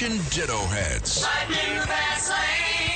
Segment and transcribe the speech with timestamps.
[0.00, 1.26] Attention Ditto Heads.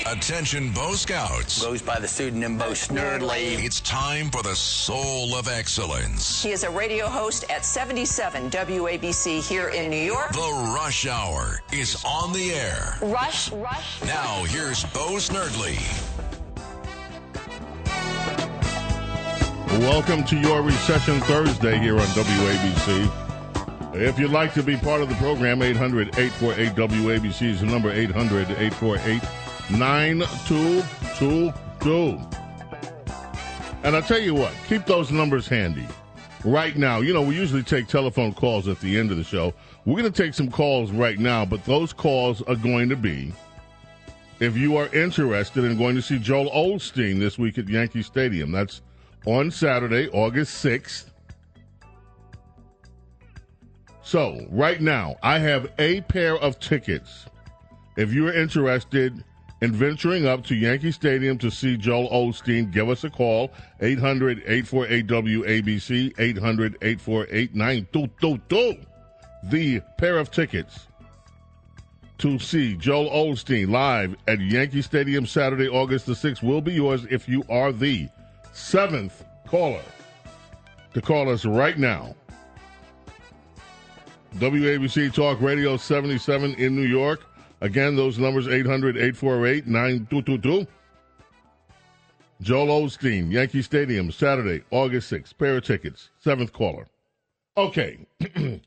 [0.07, 1.63] Attention Bo Scouts.
[1.63, 3.63] Goes by the pseudonym Bo Snerdley.
[3.63, 6.43] It's time for the soul of excellence.
[6.43, 10.33] He is a radio host at 77 WABC here in New York.
[10.33, 12.97] The Rush Hour is on the air.
[13.03, 14.03] Rush, rush.
[14.07, 15.77] Now here's Bo Snerdley.
[19.81, 23.24] Welcome to your Recession Thursday here on WABC.
[23.97, 27.93] If you'd like to be part of the program, 800 848 WABC is the number
[27.93, 29.23] 800 848
[29.71, 32.21] 9222.
[33.85, 35.87] And I'll tell you what, keep those numbers handy.
[36.45, 39.55] Right now, you know, we usually take telephone calls at the end of the show.
[39.85, 43.33] We're going to take some calls right now, but those calls are going to be
[44.41, 48.51] if you are interested in going to see Joel Osteen this week at Yankee Stadium.
[48.51, 48.83] That's
[49.25, 51.11] on Saturday, August 6th.
[54.05, 57.25] So, right now, I have a pair of tickets.
[57.97, 59.25] If you're interested
[59.63, 63.51] in venturing up to Yankee Stadium to see Joel Osteen, give us a call
[63.81, 68.87] 800 848 WABC, 800 848 9222.
[69.45, 70.87] The pair of tickets
[72.19, 77.07] to see Joel Osteen live at Yankee Stadium Saturday, August the 6th will be yours
[77.11, 78.09] if you are the
[78.53, 79.83] seventh caller
[80.93, 82.15] to call us right now.
[84.39, 87.21] WABC Talk Radio 77 in New York.
[87.61, 90.67] Again, those numbers 800 848 9222.
[92.43, 95.39] Joel Osteen, Yankee Stadium, Saturday, August 6th.
[95.39, 96.89] Pair of tickets, seventh caller.
[97.57, 98.05] Okay,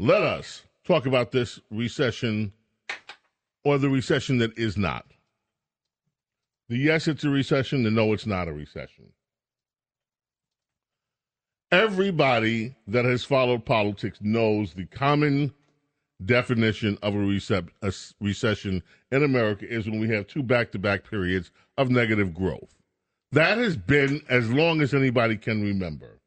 [0.00, 2.52] let us talk about this recession
[3.64, 5.06] or the recession that is not.
[6.68, 9.12] The yes, it's a recession, the no, it's not a recession.
[11.70, 15.52] Everybody that has followed politics knows the common
[16.24, 21.08] definition of a, a recession in America is when we have two back to back
[21.08, 22.74] periods of negative growth.
[23.32, 26.20] That has been as long as anybody can remember.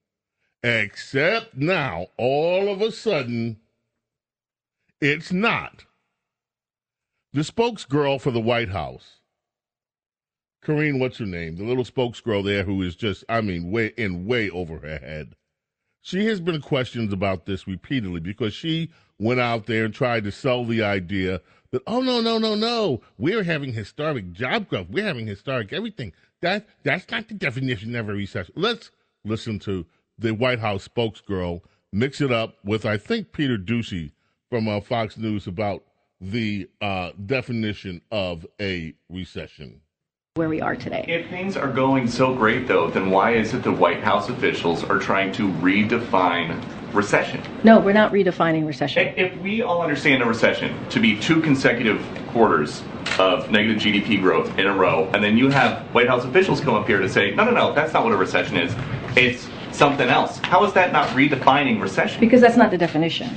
[0.63, 3.57] Except now, all of a sudden,
[5.01, 5.85] it's not.
[7.33, 9.20] The spokesgirl for the White House,
[10.63, 11.55] Karine, what's her name?
[11.55, 15.35] The little spokesgirl there who is just, I mean, way in way over her head.
[16.01, 20.31] She has been questioned about this repeatedly because she went out there and tried to
[20.31, 24.89] sell the idea that, oh no, no, no, no, we're having historic job growth.
[24.89, 26.13] We're having historic everything.
[26.41, 28.53] That that's not the definition of a recession.
[28.57, 28.91] Let's
[29.23, 29.85] listen to
[30.17, 31.61] the White House spokesgirl
[31.93, 34.11] mix it up with I think Peter Doocy
[34.49, 35.83] from uh, Fox News about
[36.19, 39.81] the uh, definition of a recession
[40.35, 41.03] where we are today.
[41.09, 44.81] If things are going so great, though, then why is it the White House officials
[44.81, 47.43] are trying to redefine recession?
[47.65, 49.13] No, we're not redefining recession.
[49.17, 52.81] If we all understand a recession to be two consecutive quarters
[53.19, 56.75] of negative GDP growth in a row, and then you have White House officials come
[56.75, 58.73] up here to say, no, no, no, that's not what a recession is.
[59.17, 60.37] It's something else.
[60.37, 62.21] How is that not redefining recession?
[62.21, 63.29] Because that's not the definition.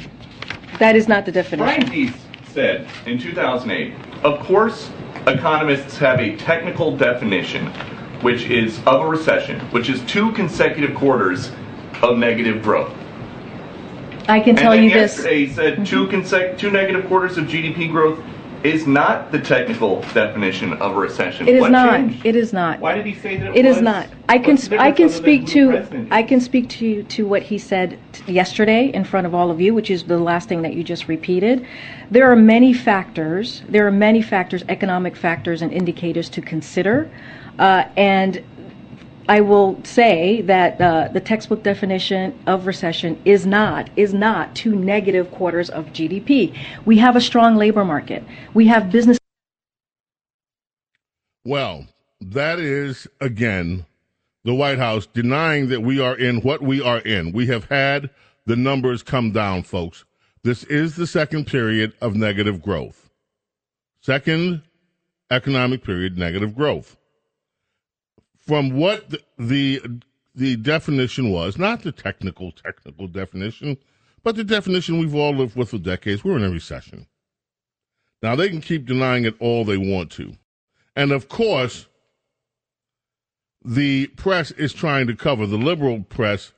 [0.79, 1.59] That is not the definition.
[1.59, 2.15] Brian Deese
[2.53, 3.93] said in 2008,
[4.23, 4.93] of course,
[5.27, 7.67] economists have a technical definition,
[8.21, 11.51] which is of a recession, which is two consecutive quarters
[12.03, 12.93] of negative growth.
[14.29, 15.51] I can tell and you yesterday this.
[15.51, 16.17] he said two, mm-hmm.
[16.17, 18.19] consec- two negative quarters of GDP growth
[18.65, 21.47] is not the technical definition of a recession.
[21.47, 21.95] It is What not.
[21.95, 22.25] changed?
[22.25, 22.81] It is not.
[22.81, 23.77] Why did he say that it, It was?
[23.77, 24.09] is not.
[24.29, 26.29] I can What's the I can difference other speak to president I is?
[26.29, 29.75] can speak to to what he said t- yesterday in front of all of you,
[29.75, 31.67] which is the last thing that you just repeated.
[32.11, 33.63] There are many factors.
[33.69, 37.11] There are many factors, economic factors and indicators to consider,
[37.59, 38.43] uh, and
[39.29, 44.75] I will say that uh, the textbook definition of recession is not is not two
[44.75, 46.57] negative quarters of GDP.
[46.85, 48.23] We have a strong labor market.
[48.53, 49.19] We have business.
[51.45, 51.87] Well,
[52.21, 53.87] that is, again,
[54.45, 57.33] the White House denying that we are in what we are in.
[57.33, 58.11] We have had
[58.47, 60.05] the numbers come down, folks.
[60.43, 63.11] This is the second period of negative growth.
[64.03, 64.63] Second
[65.31, 66.99] economic period, negative growth.
[68.47, 69.81] From what the, the,
[70.35, 73.79] the definition was, not the technical, technical definition,
[74.23, 77.07] but the definition we've all lived with for decades, we're in a recession.
[78.23, 80.35] Now, they can keep denying it all they want to.
[80.97, 81.87] And of course,
[83.65, 86.53] the press is trying to cover, the liberal press,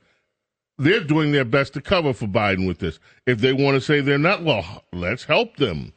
[0.77, 2.99] they're doing their best to cover for Biden with this.
[3.25, 5.93] If they want to say they're not, well, let's help them.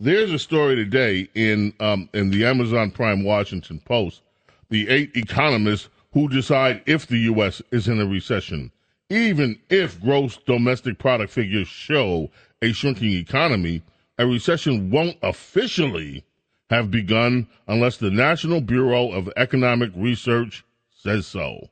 [0.00, 4.22] There's a story today in um, in the Amazon Prime Washington Post.
[4.70, 7.62] The eight economists who decide if the U.S.
[7.70, 8.70] is in a recession,
[9.10, 12.30] even if gross domestic product figures show
[12.60, 13.82] a shrinking economy,
[14.18, 16.24] a recession won't officially
[16.70, 21.68] have begun unless the National Bureau of Economic Research says so.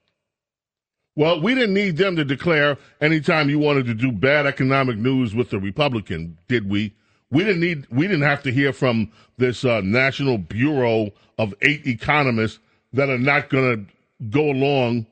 [1.17, 5.35] Well, we didn't need them to declare anytime you wanted to do bad economic news
[5.35, 6.95] with the Republican, did we?
[7.31, 7.87] We didn't need.
[7.91, 12.61] We didn't have to hear from this uh, National Bureau of eight economists
[12.97, 15.07] that are not going to go along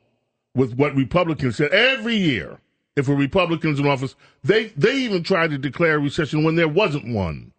[0.55, 2.59] with what Republicans said every year.
[2.95, 6.67] If a Republican's in office, they they even tried to declare a recession when there
[6.67, 7.51] wasn't one.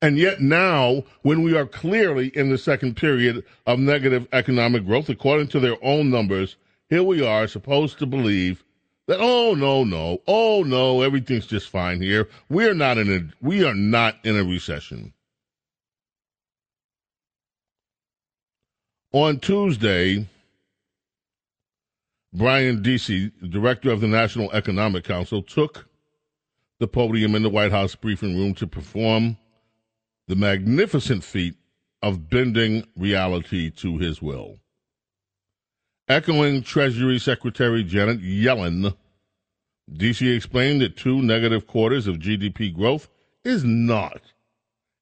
[0.00, 5.08] And yet now, when we are clearly in the second period of negative economic growth,
[5.08, 6.54] according to their own numbers,
[6.88, 8.64] here we are supposed to believe
[9.08, 12.28] that oh no no oh no everything's just fine here.
[12.48, 15.12] We're not in a we are not in a recession.
[19.12, 20.28] On Tuesday,
[22.34, 25.88] Brian Deese, director of the National Economic Council, took
[26.78, 29.38] the podium in the White House briefing room to perform
[30.26, 31.54] the magnificent feat
[32.02, 34.58] of bending reality to his will.
[36.06, 38.94] Echoing Treasury Secretary Janet Yellen,
[39.90, 43.08] Deese explained that two negative quarters of GDP growth
[43.42, 44.20] is not,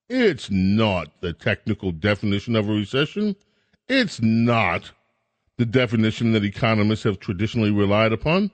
[0.09, 3.35] it's not the technical definition of a recession.
[3.89, 4.91] It's not
[5.59, 8.51] the definition that economists have traditionally relied upon.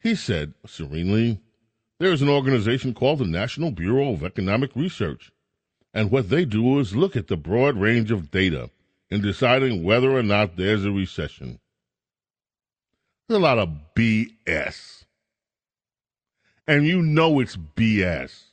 [0.00, 1.40] He said serenely,
[1.98, 5.32] there is an organization called the National Bureau of Economic Research,
[5.92, 8.70] and what they do is look at the broad range of data
[9.10, 11.60] in deciding whether or not there's a recession.
[13.28, 15.04] There's a lot of BS.
[16.66, 18.43] And you know it's BS.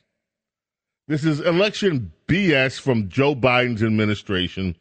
[1.08, 4.76] This is election BS from Joe Biden's administration.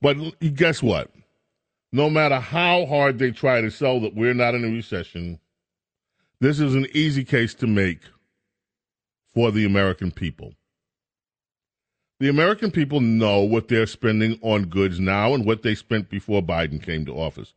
[0.00, 0.16] But
[0.54, 1.10] guess what?
[1.92, 5.38] No matter how hard they try to sell that we're not in a recession,
[6.40, 8.00] this is an easy case to make
[9.34, 10.54] for the American people.
[12.20, 16.42] The American people know what they're spending on goods now and what they spent before
[16.42, 17.52] Biden came to office.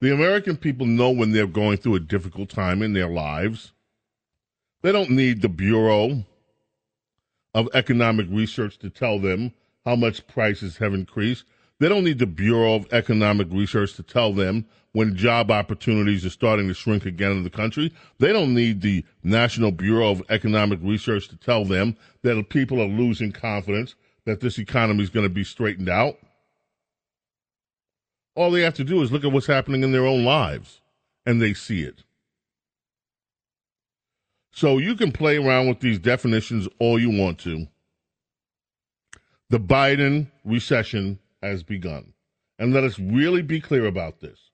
[0.00, 3.72] The American people know when they're going through a difficult time in their lives.
[4.82, 6.24] They don't need the Bureau
[7.56, 9.50] of Economic Research to tell them
[9.86, 11.44] how much prices have increased.
[11.80, 16.30] They don't need the Bureau of Economic Research to tell them when job opportunities are
[16.30, 17.94] starting to shrink again in the country.
[18.18, 22.86] They don't need the National Bureau of Economic Research to tell them that people are
[22.86, 23.94] losing confidence
[24.26, 26.18] that this economy is going to be straightened out.
[28.34, 30.82] All they have to do is look at what's happening in their own lives,
[31.24, 32.02] and they see it.
[34.56, 37.66] So you can play around with these definitions all you want to.
[39.50, 42.14] The Biden recession has begun.
[42.58, 44.50] And let us really be clear about this.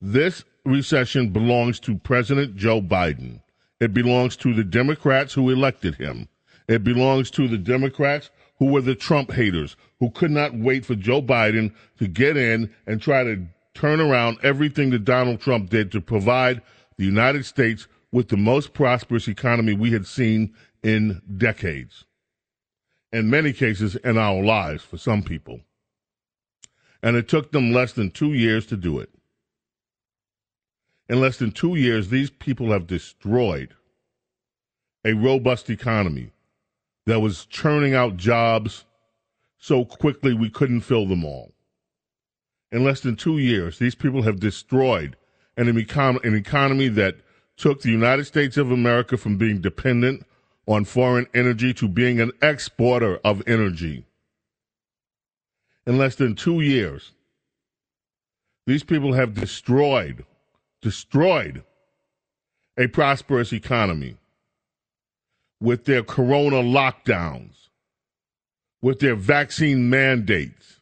[0.00, 3.42] This recession belongs to President Joe Biden.
[3.78, 6.30] It belongs to the Democrats who elected him.
[6.66, 10.94] It belongs to the Democrats who were the Trump haters, who could not wait for
[10.94, 15.92] Joe Biden to get in and try to turn around everything that Donald Trump did
[15.92, 16.62] to provide
[16.96, 22.06] the United States with the most prosperous economy we had seen in decades.
[23.12, 25.60] In many cases, in our lives for some people.
[27.02, 29.10] And it took them less than two years to do it.
[31.10, 33.74] In less than two years, these people have destroyed
[35.04, 36.30] a robust economy
[37.04, 38.86] that was churning out jobs
[39.58, 41.52] so quickly we couldn't fill them all.
[42.72, 45.18] In less than two years, these people have destroyed
[45.58, 47.16] an, econ- an economy that
[47.56, 50.26] took the United States of America from being dependent
[50.66, 54.04] on foreign energy to being an exporter of energy.
[55.86, 57.12] In less than two years,
[58.66, 60.24] these people have destroyed,
[60.82, 61.62] destroyed
[62.76, 64.16] a prosperous economy
[65.60, 67.68] with their corona lockdowns,
[68.82, 70.75] with their vaccine mandates,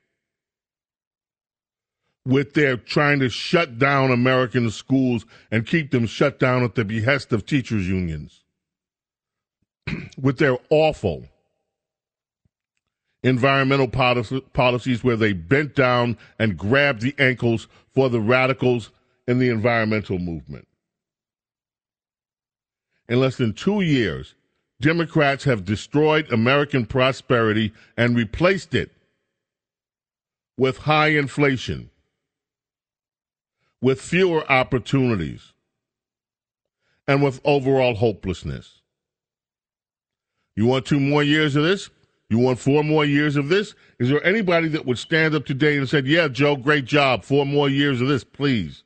[2.27, 6.85] with their trying to shut down American schools and keep them shut down at the
[6.85, 8.43] behest of teachers' unions,
[10.21, 11.29] with their awful
[13.23, 18.91] environmental policy, policies where they bent down and grabbed the ankles for the radicals
[19.27, 20.69] in the environmental movement.
[23.09, 24.35] In less than two years,
[24.81, 28.91] Democrats have destroyed American prosperity and replaced it
[30.59, 31.91] with high inflation,
[33.85, 35.53] with fewer opportunities,
[37.07, 38.81] and with overall hopelessness.
[40.57, 41.91] You want two more years of this?
[42.31, 43.75] You want four more years of this?
[43.99, 47.25] Is there anybody that would stand up today and said, "Yeah, Joe, great job.
[47.25, 48.85] Four more years of this, please.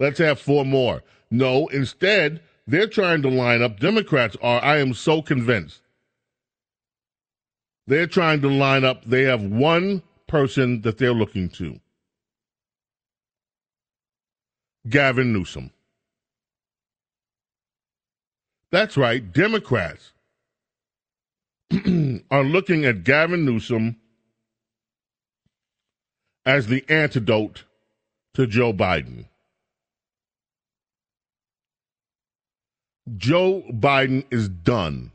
[0.00, 3.80] Let's have four more." No, instead, they're trying to line up.
[3.80, 4.64] Democrats are.
[4.64, 5.82] I am so convinced.
[7.86, 9.04] They're trying to line up.
[9.04, 11.81] They have one person that they're looking to.
[14.88, 15.70] Gavin Newsom.
[18.70, 20.12] That's right, Democrats
[22.30, 23.96] are looking at Gavin Newsom
[26.44, 27.64] as the antidote
[28.34, 29.26] to Joe Biden.
[33.16, 35.12] Joe Biden is done.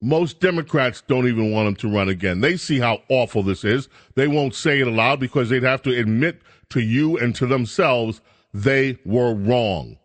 [0.00, 2.40] Most Democrats don't even want him to run again.
[2.40, 3.88] They see how awful this is.
[4.14, 8.20] They won't say it aloud because they'd have to admit to you and to themselves
[8.52, 9.98] they were wrong.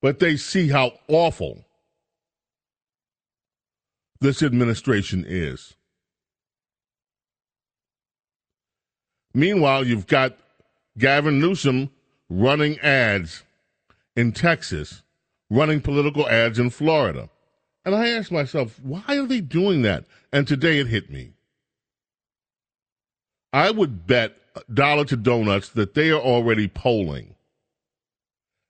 [0.00, 1.64] But they see how awful
[4.20, 5.74] this administration is.
[9.34, 10.36] Meanwhile, you've got
[10.98, 11.90] Gavin Newsom
[12.28, 13.42] running ads
[14.14, 15.02] in Texas,
[15.50, 17.30] running political ads in Florida.
[17.84, 20.04] And I asked myself, why are they doing that?
[20.32, 21.31] And today it hit me.
[23.52, 24.36] I would bet
[24.72, 27.34] dollar to donuts that they are already polling.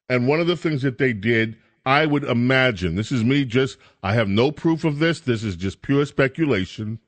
[0.09, 3.79] And one of the things that they did, I would imagine, this is me just,
[4.03, 6.99] I have no proof of this, this is just pure speculation.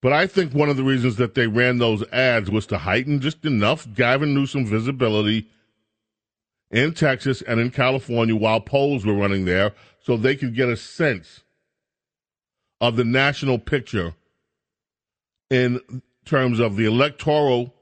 [0.00, 3.20] But I think one of the reasons that they ran those ads was to heighten
[3.20, 5.48] just enough Gavin Newsom visibility
[6.70, 10.76] in Texas and in California while polls were running there so they could get a
[10.76, 11.42] sense
[12.80, 14.14] of the national picture
[15.52, 17.74] in terms of the electoral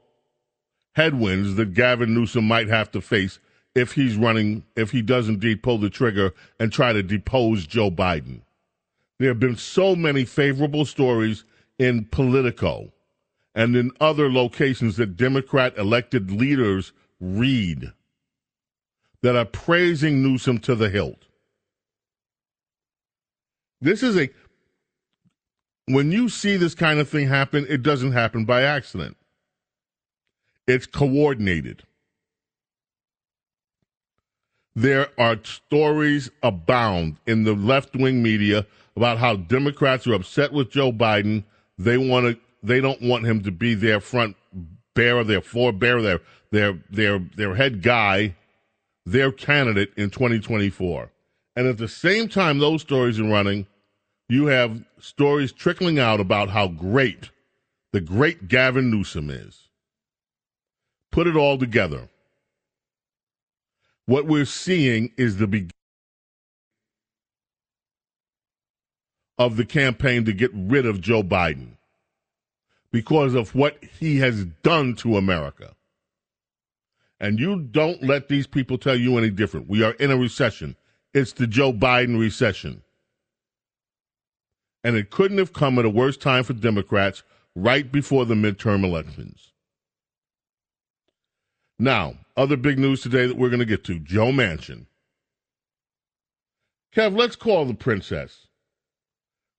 [0.93, 3.39] headwinds that Gavin Newsom might have to face
[3.73, 7.89] if he's running, if he does indeed pull the trigger and try to depose Joe
[7.89, 8.41] Biden.
[9.19, 11.45] There have been so many favorable stories
[11.79, 12.91] in Politico
[13.55, 17.93] and in other locations that Democrat elected leaders read
[19.21, 21.25] that are praising Newsom to the hilt.
[23.79, 24.29] This is a,
[25.93, 29.17] when you see this kind of thing happen, it doesn't happen by accident.
[30.67, 31.83] It's coordinated.
[34.75, 40.71] There are stories abound in the left wing media about how Democrats are upset with
[40.71, 41.43] Joe Biden
[41.77, 42.39] they want to.
[42.63, 44.35] They don't want him to be their front
[44.93, 46.19] bearer, their forebearer, their
[46.51, 48.35] their their their head guy,
[49.05, 51.11] their candidate in 2024.
[51.55, 53.67] And at the same time, those stories are running.
[54.31, 57.31] You have stories trickling out about how great
[57.91, 59.67] the great Gavin Newsom is.
[61.11, 62.07] Put it all together.
[64.05, 65.71] What we're seeing is the beginning
[69.37, 71.71] of the campaign to get rid of Joe Biden
[72.89, 75.75] because of what he has done to America.
[77.19, 79.67] And you don't let these people tell you any different.
[79.67, 80.77] We are in a recession.
[81.13, 82.81] It's the Joe Biden recession.
[84.83, 87.23] And it couldn't have come at a worse time for Democrats
[87.55, 89.51] right before the midterm elections.
[91.77, 94.85] Now, other big news today that we're going to get to Joe Manchin.
[96.95, 98.47] Kev, let's call the princess.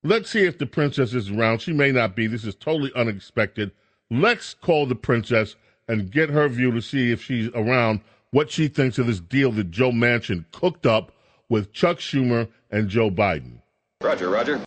[0.05, 1.61] Let's see if the princess is around.
[1.61, 2.27] She may not be.
[2.27, 3.71] This is totally unexpected.
[4.11, 5.57] Let's call the princess
[5.89, 8.01] and get her view to see if she's around
[8.31, 11.13] what she thinks of this deal that Joe Manchin cooked up
[11.49, 13.61] with Chuck Schumer and Joe Biden.
[14.03, 14.61] Roger, Roger.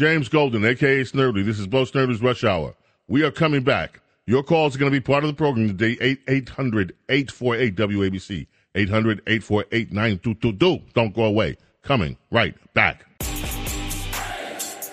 [0.00, 1.44] James Golden, aka Snerdley.
[1.44, 2.74] This is Bo Snerdley's Rush Hour.
[3.06, 4.00] We are coming back.
[4.24, 6.16] Your calls are going to be part of the program today.
[6.26, 8.46] 800 848 WABC.
[8.74, 10.92] 800 848 9222.
[10.94, 11.58] Don't go away.
[11.82, 13.04] Coming right back.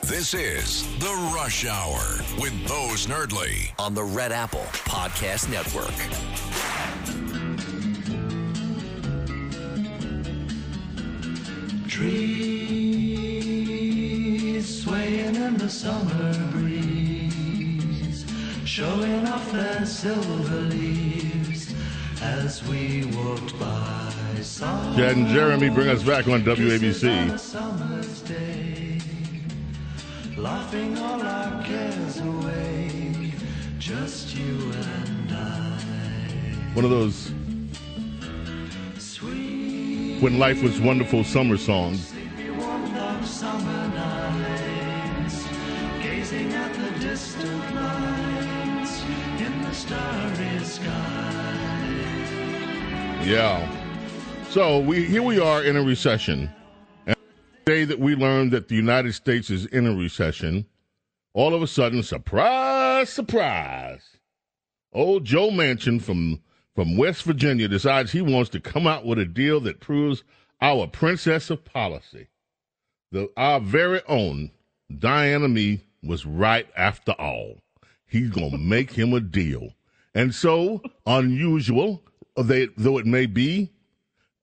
[0.02, 2.02] This is The Rush Hour
[2.42, 5.96] with Bo Snerdly on the Red Apple Podcast Network.
[11.88, 12.67] Trees
[18.78, 21.74] showing off their silver leaves
[22.22, 24.14] as we walked by.
[24.96, 27.10] Chad and Jeremy bring us back on WABC.
[30.38, 33.34] Laughing all our cares away,
[33.80, 35.80] just you and I.
[36.76, 37.32] One of those
[40.22, 42.14] when life was wonderful summer songs.
[53.28, 53.70] Yeah.
[54.52, 56.50] So we here we are in a recession.
[57.06, 57.18] And
[57.66, 60.66] the day that we learned that the United States is in a recession,
[61.34, 64.16] all of a sudden, surprise, surprise,
[64.94, 66.42] old Joe Manchin from
[66.74, 70.24] from West Virginia decides he wants to come out with a deal that proves
[70.62, 72.30] our princess of policy,
[73.12, 74.52] the our very own
[75.00, 77.58] Diana Me, was right after all.
[78.06, 79.74] He's gonna make him a deal,
[80.16, 82.04] and so unusual,
[82.44, 83.72] they, though it may be,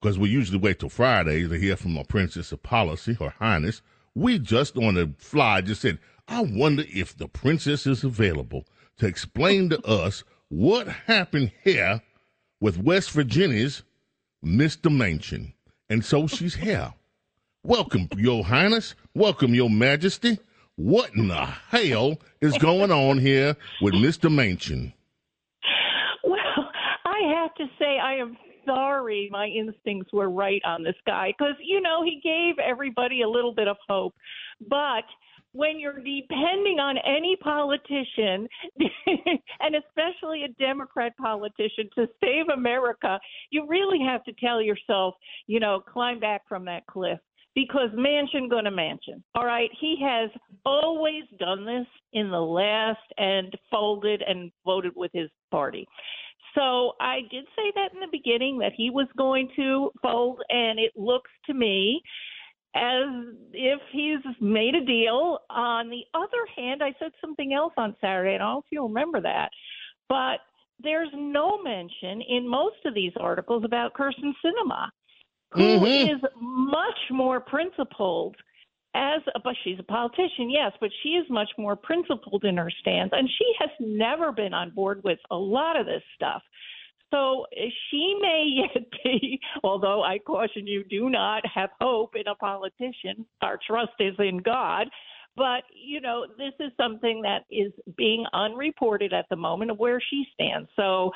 [0.00, 3.82] because we usually wait till Friday to hear from a princess of policy, Her Highness.
[4.14, 5.98] We just on the fly just said,
[6.28, 8.64] I wonder if the princess is available
[8.98, 12.02] to explain to us what happened here
[12.60, 13.82] with West Virginia's
[14.44, 14.90] Mr.
[14.90, 15.52] Manchin.
[15.88, 16.92] And so she's here.
[17.62, 18.94] Welcome, Your Highness.
[19.14, 20.38] Welcome, Your Majesty.
[20.76, 24.30] What in the hell is going on here with Mr.
[24.30, 24.92] Manchin?
[26.24, 26.70] Well,
[27.04, 28.36] I have to say, I am
[28.66, 33.28] sorry my instincts were right on this guy because, you know, he gave everybody a
[33.28, 34.14] little bit of hope.
[34.68, 35.04] But
[35.52, 38.48] when you're depending on any politician,
[39.61, 45.14] and especially a Democrat politician, to save America, you really have to tell yourself,
[45.46, 47.18] you know, climb back from that cliff
[47.54, 49.22] because Manchin gonna Manchin.
[49.37, 50.30] All right, he has
[50.66, 55.87] always done this in the last and folded and voted with his party.
[56.55, 60.79] So I did say that in the beginning that he was going to fold, and
[60.79, 62.03] it looks to me
[62.77, 63.05] as
[63.53, 65.40] if he's made a deal.
[65.51, 68.73] On the other hand, I said something else on Saturday, and I don't know if
[68.73, 69.51] you remember that,
[70.09, 70.38] but
[70.83, 74.88] there's no mention in most of these articles about Kyrsten Sinema,
[75.53, 76.14] who Mhm.
[76.14, 78.37] is much more principled
[78.94, 82.70] as a, but she's a politician, yes, but she is much more principled in her
[82.80, 86.42] stance, and she has never been on board with a lot of this stuff.
[87.11, 92.26] So eh, she may yet be, although I caution you, do not have hope in
[92.26, 93.26] a politician.
[93.42, 94.88] Our trust is in God.
[95.37, 100.00] But, you know, this is something that is being unreported at the moment of where
[100.00, 100.68] she stands.
[100.76, 101.11] So,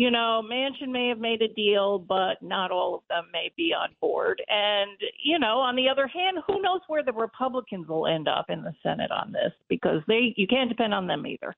[0.00, 3.74] you know, Manchin may have made a deal, but not all of them may be
[3.74, 4.42] on board.
[4.48, 8.46] And, you know, on the other hand, who knows where the Republicans will end up
[8.48, 11.54] in the Senate on this because they you can't depend on them either.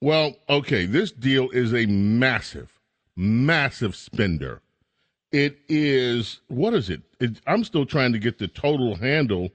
[0.00, 2.70] Well, okay, this deal is a massive,
[3.16, 4.62] massive spender.
[5.32, 7.02] It is, what is it?
[7.18, 7.40] it?
[7.48, 9.50] I'm still trying to get the total handle.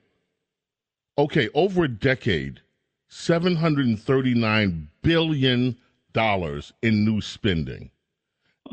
[1.17, 2.60] Okay, over a decade,
[3.10, 5.77] $739 billion
[6.82, 7.89] in new spending.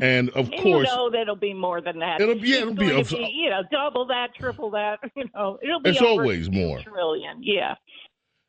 [0.01, 2.19] And of and course, you know that it'll be more than that.
[2.19, 4.99] It'll be- yeah, it'll be a- to you know double that, triple that.
[5.15, 6.79] You know, it'll be It's always more.
[6.81, 7.43] trillion.
[7.43, 7.75] Yeah.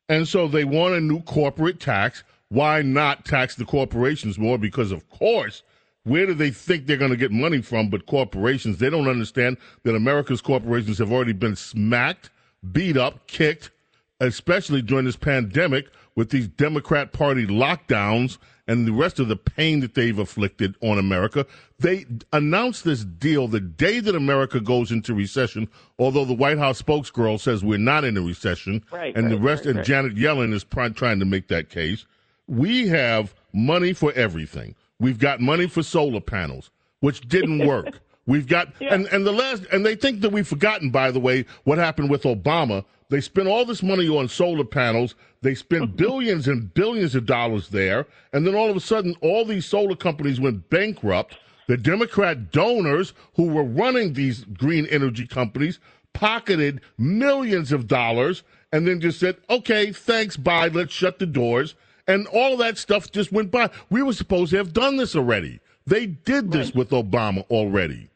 [0.09, 2.23] And so they want a new corporate tax.
[2.49, 4.57] Why not tax the corporations more?
[4.57, 5.63] Because, of course,
[6.03, 8.77] where do they think they're going to get money from but corporations?
[8.77, 12.29] They don't understand that America's corporations have already been smacked,
[12.71, 13.71] beat up, kicked,
[14.19, 19.79] especially during this pandemic with these Democrat Party lockdowns and the rest of the pain
[19.81, 21.45] that they've afflicted on America.
[21.79, 25.67] They announced this deal the day that America goes into recession,
[25.99, 28.83] although the White House spokesgirl says we're not in a recession.
[28.91, 29.85] Right, and the rest, right, and.
[29.85, 32.05] Janet Yellen is pr- trying to make that case.
[32.47, 34.75] We have money for everything.
[34.99, 37.99] We've got money for solar panels, which didn't work.
[38.27, 41.45] We've got and and the last and they think that we've forgotten, by the way,
[41.63, 42.83] what happened with Obama.
[43.09, 45.15] They spent all this money on solar panels.
[45.41, 49.45] They spent billions and billions of dollars there, and then all of a sudden, all
[49.45, 51.37] these solar companies went bankrupt.
[51.67, 55.79] The Democrat donors who were running these green energy companies
[56.13, 61.75] pocketed millions of dollars and then just said, okay, thanks, bye, let's shut the doors.
[62.07, 63.69] And all that stuff just went by.
[63.89, 65.59] We were supposed to have done this already.
[65.87, 68.09] They did this with Obama already.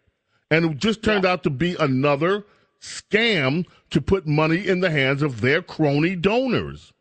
[0.52, 2.44] And it just turned out to be another
[2.82, 6.94] scam to put money in the hands of their crony donors.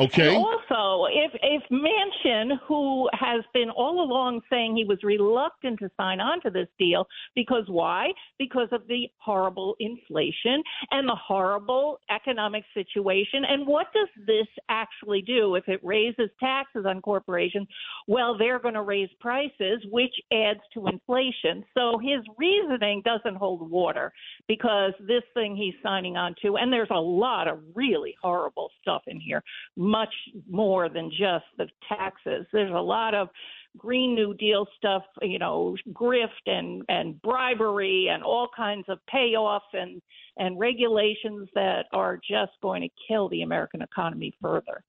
[0.00, 0.34] Okay.
[0.34, 5.90] And also, if if Manchin, who has been all along saying he was reluctant to
[5.98, 8.08] sign on to this deal, because why?
[8.38, 13.44] Because of the horrible inflation and the horrible economic situation.
[13.46, 17.68] And what does this actually do if it raises taxes on corporations?
[18.08, 21.64] Well, they're going to raise prices, which adds to inflation.
[21.76, 24.12] So his reasoning doesn't hold water
[24.48, 29.02] because this thing he's signing on to, and there's a lot of really horrible stuff
[29.06, 29.42] in here
[29.82, 30.14] much
[30.48, 32.46] more than just the taxes.
[32.52, 33.28] There's a lot of
[33.76, 39.60] Green New Deal stuff, you know, grift and and bribery and all kinds of payoffs
[39.72, 40.00] and
[40.36, 44.84] and regulations that are just going to kill the American economy further.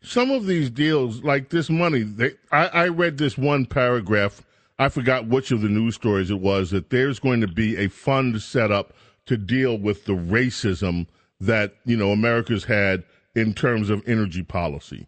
[0.00, 4.42] Some of these deals, like this money, they, I, I read this one paragraph.
[4.78, 7.88] I forgot which of the news stories it was that there's going to be a
[7.88, 8.92] fund set up
[9.26, 11.06] to deal with the racism
[11.40, 13.04] that you know America's had
[13.38, 15.06] in terms of energy policy.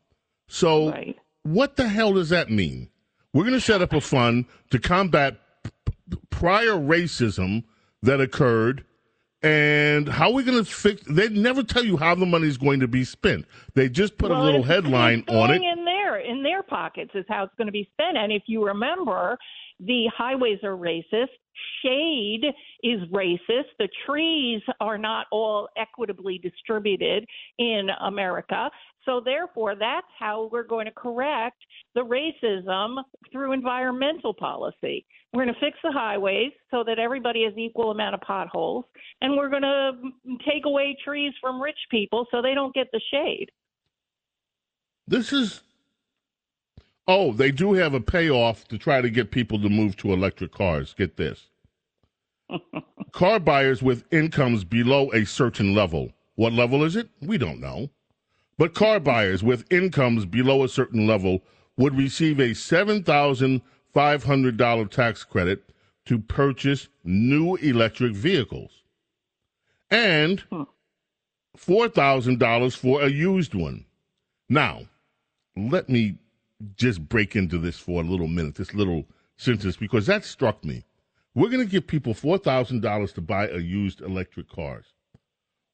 [0.48, 1.16] So, Right.
[1.42, 2.88] what the hell does that mean?
[3.32, 7.64] We're going to set up a fund to combat p- prior racism
[8.02, 8.84] that occurred.
[9.42, 11.02] And how are we going to fix?
[11.08, 13.46] They never tell you how the money is going to be spent.
[13.74, 15.62] They just put Well, a little headline on it.
[15.62, 18.18] in there in their pockets is how it's going to be spent.
[18.18, 19.38] And if you remember,
[19.78, 21.28] the highways are racist.
[21.82, 22.44] Shade
[22.82, 23.70] is racist.
[23.78, 27.26] The trees are not all equitably distributed
[27.58, 28.70] in America.
[29.04, 31.58] So therefore, that's how we're going to correct
[31.94, 35.06] the racism through environmental policy.
[35.32, 38.84] We're going to fix the highways so that everybody has equal amount of potholes,
[39.20, 39.92] and we're going to
[40.48, 43.50] take away trees from rich people so they don't get the shade.
[45.06, 45.62] This is.
[47.12, 50.53] Oh, they do have a payoff to try to get people to move to electric
[50.53, 50.94] cars.
[50.96, 51.49] Get this.
[53.11, 56.12] Car buyers with incomes below a certain level.
[56.37, 57.09] What level is it?
[57.20, 57.90] We don't know.
[58.59, 61.42] But car buyers with incomes below a certain level
[61.77, 65.73] would receive a $7,500 tax credit
[66.05, 68.85] to purchase new electric vehicles
[69.90, 70.44] and
[71.59, 73.85] $4,000 for a used one.
[74.49, 74.83] Now,
[75.57, 76.16] let me
[76.77, 80.85] just break into this for a little minute, this little sentence, because that struck me.
[81.35, 84.87] We're going to give people $4,000 to buy a used electric cars.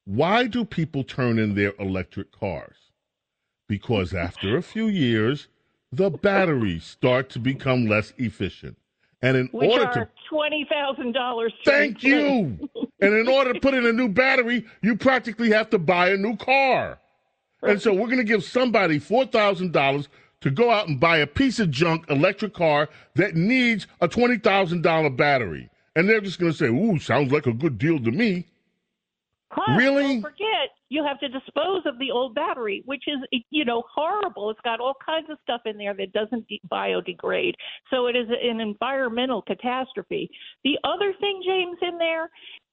[0.05, 2.77] Why do people turn in their electric cars?
[3.67, 5.47] Because after a few years,
[5.91, 8.77] the batteries start to become less efficient.
[9.21, 11.51] And in which order to twenty thousand dollars.
[11.65, 12.69] Thank you.
[13.01, 16.17] and in order to put in a new battery, you practically have to buy a
[16.17, 16.99] new car.
[17.63, 20.07] And so we're going to give somebody $4,000
[20.41, 25.17] to go out and buy a piece of junk electric car that needs a $20,000
[25.17, 25.69] battery.
[25.95, 28.45] And they're just going to say, ooh, sounds like a good deal to me.
[29.51, 30.03] Plus, Really?
[30.03, 33.17] Don't forget, you have to dispose of the old battery, which is
[33.49, 34.49] you know horrible.
[34.49, 37.53] It's got all kinds of stuff in there that doesn't de- biodegrade,
[37.89, 40.29] so it is an environmental catastrophe.
[40.63, 42.29] The other thing, James, in there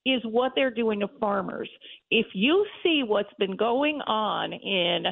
[0.07, 1.70] is what they're doing to farmers.
[2.11, 5.07] If you see what's been going on in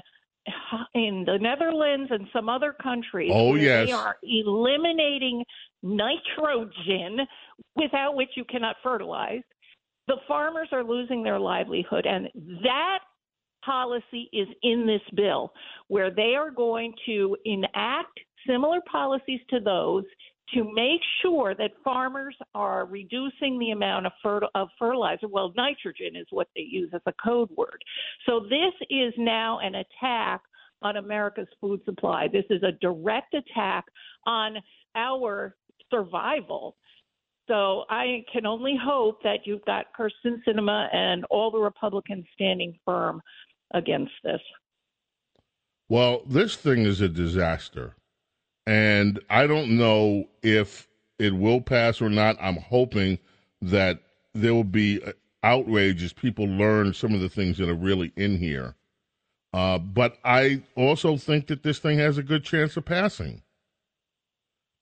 [0.94, 3.86] in the Netherlands and some other countries, Oh, yes.
[3.86, 5.44] they are eliminating
[5.82, 7.18] nitrogen,
[7.76, 9.42] without which you cannot fertilize
[10.08, 12.28] the farmers are losing their livelihood and
[12.62, 12.98] that
[13.64, 15.52] policy is in this bill
[15.88, 20.04] where they are going to enact similar policies to those
[20.54, 25.28] to make sure that farmers are reducing the amount of, of fertilizer.
[25.28, 27.82] Well, nitrogen is what they use as a code word.
[28.26, 30.42] So this is now an attack
[30.82, 32.28] on America's food supply.
[32.28, 33.84] This is a direct attack
[34.26, 34.56] on
[34.94, 35.56] our
[35.90, 36.76] survival.
[37.48, 42.78] So I can only hope that you've got Kyrsten Sinema and all the Republicans standing
[42.84, 43.20] firm
[43.74, 44.40] against this.
[45.88, 47.96] Well, this thing is a disaster.
[48.66, 52.36] And I don't know if it will pass or not.
[52.40, 53.18] I'm hoping
[53.60, 54.00] that
[54.34, 55.00] there will be
[55.42, 58.76] outrage as people learn some of the things that are really in here.
[59.52, 63.42] Uh, but I also think that this thing has a good chance of passing.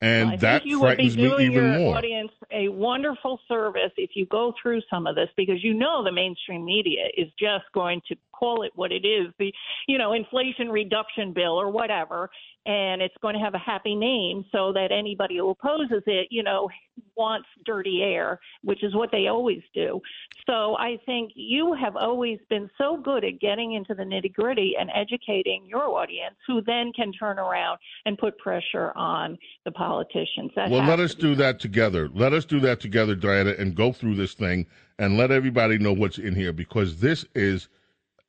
[0.02, 1.96] And I that think you would be frightens me doing even your more.
[1.96, 6.12] audience a wonderful service if you go through some of this because you know the
[6.12, 9.52] mainstream media is just going to call it what it is, the
[9.86, 12.30] you know inflation reduction bill or whatever,
[12.66, 16.42] and it's going to have a happy name so that anybody who opposes it, you
[16.42, 16.68] know,
[17.16, 20.00] wants dirty air, which is what they always do.
[20.46, 24.74] So I think you have always been so good at getting into the nitty gritty
[24.78, 30.50] and educating your audience, who then can turn around and put pressure on the politicians.
[30.56, 32.08] That well, let us do that together.
[32.12, 34.66] Let us do that together, Diana, and go through this thing
[34.98, 37.68] and let everybody know what's in here because this is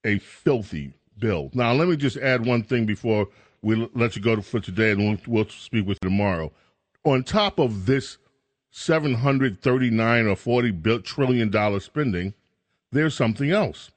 [0.06, 1.50] a filthy bill.
[1.54, 3.28] Now, let me just add one thing before
[3.62, 6.52] we let you go for today, and we'll, we'll speak with you tomorrow.
[7.04, 8.18] On top of this
[8.72, 12.34] 739 or 40 bill, trillion dollar spending,
[12.92, 13.92] there's something else.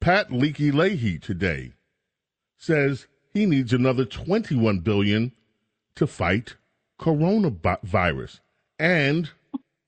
[0.00, 1.72] Pat Leakey Leahy today
[2.56, 5.32] says he needs another 21 billion
[5.94, 6.56] to fight
[6.98, 8.40] coronavirus
[8.78, 9.30] and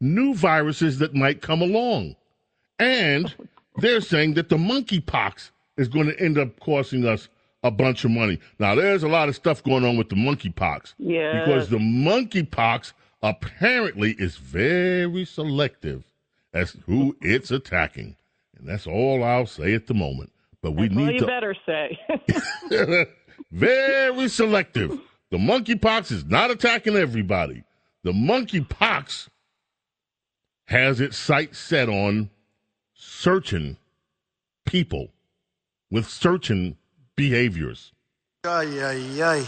[0.00, 2.16] new viruses that might come along.
[2.78, 3.44] And oh,
[3.80, 7.28] they're saying that the monkeypox is going to end up costing us
[7.62, 8.38] a bunch of money.
[8.58, 10.94] Now, there's a lot of stuff going on with the monkeypox.
[10.98, 11.44] Yes.
[11.46, 16.04] Because the monkeypox apparently is very selective
[16.52, 18.16] as who it's attacking.
[18.58, 20.32] And that's all I'll say at the moment.
[20.62, 21.98] But we Well, need you to better say.
[23.52, 24.98] very selective.
[25.30, 27.64] The monkeypox is not attacking everybody.
[28.02, 29.28] The monkeypox
[30.66, 32.30] has its sights set on
[32.98, 33.78] certain
[34.66, 35.08] people
[35.90, 36.76] with certain
[37.16, 37.92] behaviors.
[38.44, 39.44] Ay, ay, ay.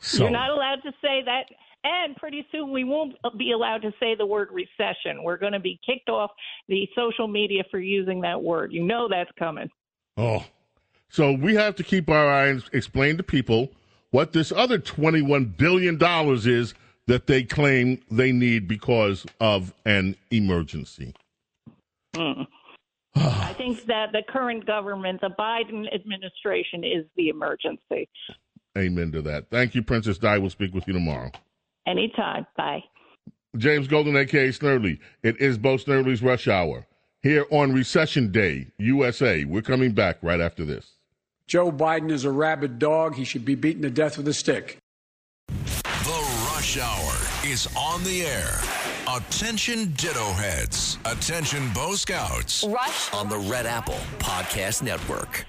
[0.00, 1.46] So, You're not allowed to say that.
[1.82, 5.22] And pretty soon we won't be allowed to say the word recession.
[5.22, 6.30] We're going to be kicked off
[6.68, 8.72] the social media for using that word.
[8.72, 9.68] You know that's coming.
[10.16, 10.44] oh,
[11.08, 13.70] so we have to keep our eyes, explain to people
[14.10, 16.74] what this other $21 billion is
[17.06, 21.14] that they claim they need because of an emergency.
[22.16, 22.42] Hmm.
[23.16, 28.08] I think that the current government, the Biden administration, is the emergency.
[28.76, 29.48] Amen to that.
[29.50, 30.38] Thank you, Princess Di.
[30.38, 31.30] We'll speak with you tomorrow.
[31.86, 32.46] Anytime.
[32.56, 32.84] Bye.
[33.56, 34.98] James Golden, aka Snerdley.
[35.22, 36.86] It is Bo Snerdley's Rush Hour.
[37.22, 39.44] Here on Recession Day, USA.
[39.44, 40.92] We're coming back right after this.
[41.46, 43.14] Joe Biden is a rabid dog.
[43.14, 44.78] He should be beaten to death with a stick.
[45.46, 47.14] The Rush Hour
[47.46, 48.85] is on the air.
[49.08, 50.98] Attention Ditto Heads.
[51.04, 52.64] Attention Bo Scouts.
[52.64, 55.46] Rush on the Red Apple Podcast Network.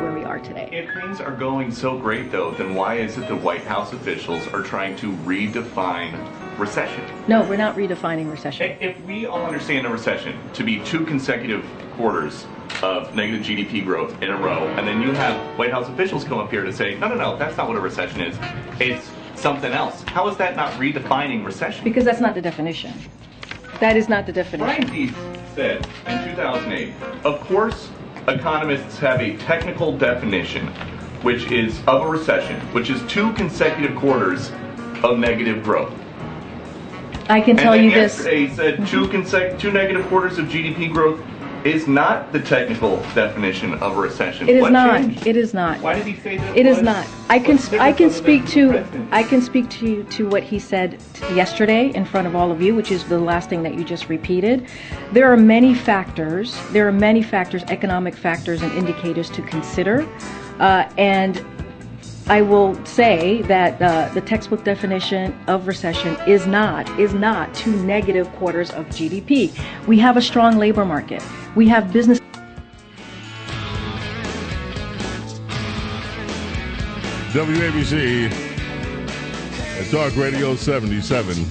[0.00, 0.68] where we are today.
[0.72, 4.46] If things are going so great, though, then why is it the White House officials
[4.48, 6.12] are trying to redefine
[6.58, 7.04] recession?
[7.28, 8.76] No, we're not redefining recession.
[8.80, 11.64] If we all understand a recession to be two consecutive
[11.96, 12.46] quarters
[12.82, 16.38] of negative GDP growth in a row, and then you have White House officials come
[16.38, 18.36] up here to say, no, no, no, that's not what a recession is.
[18.80, 20.02] It's something else.
[20.02, 21.84] How is that not redefining recession?
[21.84, 22.92] Because that's not the definition.
[23.80, 24.86] That is not the definition.
[24.86, 25.14] Brian Deese
[25.54, 26.92] said in 2008,
[27.24, 27.90] of course,
[28.28, 30.66] economists have a technical definition,
[31.22, 34.50] which is of a recession, which is two consecutive quarters
[35.02, 35.92] of negative growth.
[37.28, 38.18] I can tell you this.
[38.18, 41.20] yesterday he said two consec- two negative quarters of GDP growth
[41.64, 44.48] is not the technical definition of a recession.
[44.48, 45.00] It is What not.
[45.00, 45.26] changed?
[45.26, 45.80] It is not.
[45.80, 46.56] Why did he say that?
[46.56, 47.04] It is not.
[47.28, 48.84] I can I can speak to?
[49.10, 51.00] I can speak to you to what he said
[51.34, 54.08] yesterday in front of all of you, which is the last thing that you just
[54.08, 54.68] repeated.
[55.12, 56.56] There are many factors.
[56.70, 60.06] There are many factors, economic factors and indicators to consider,
[60.60, 61.44] uh, and
[62.28, 67.70] I will say that uh, the textbook definition of recession is not is not two
[67.84, 69.56] negative quarters of GDP.
[69.86, 71.22] We have a strong labor market.
[71.54, 72.18] We have business.
[77.30, 78.32] WABC
[79.92, 81.46] Dark Radio 77.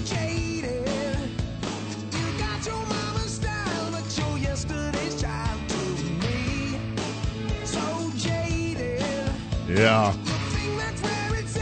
[9.69, 10.34] Yeah.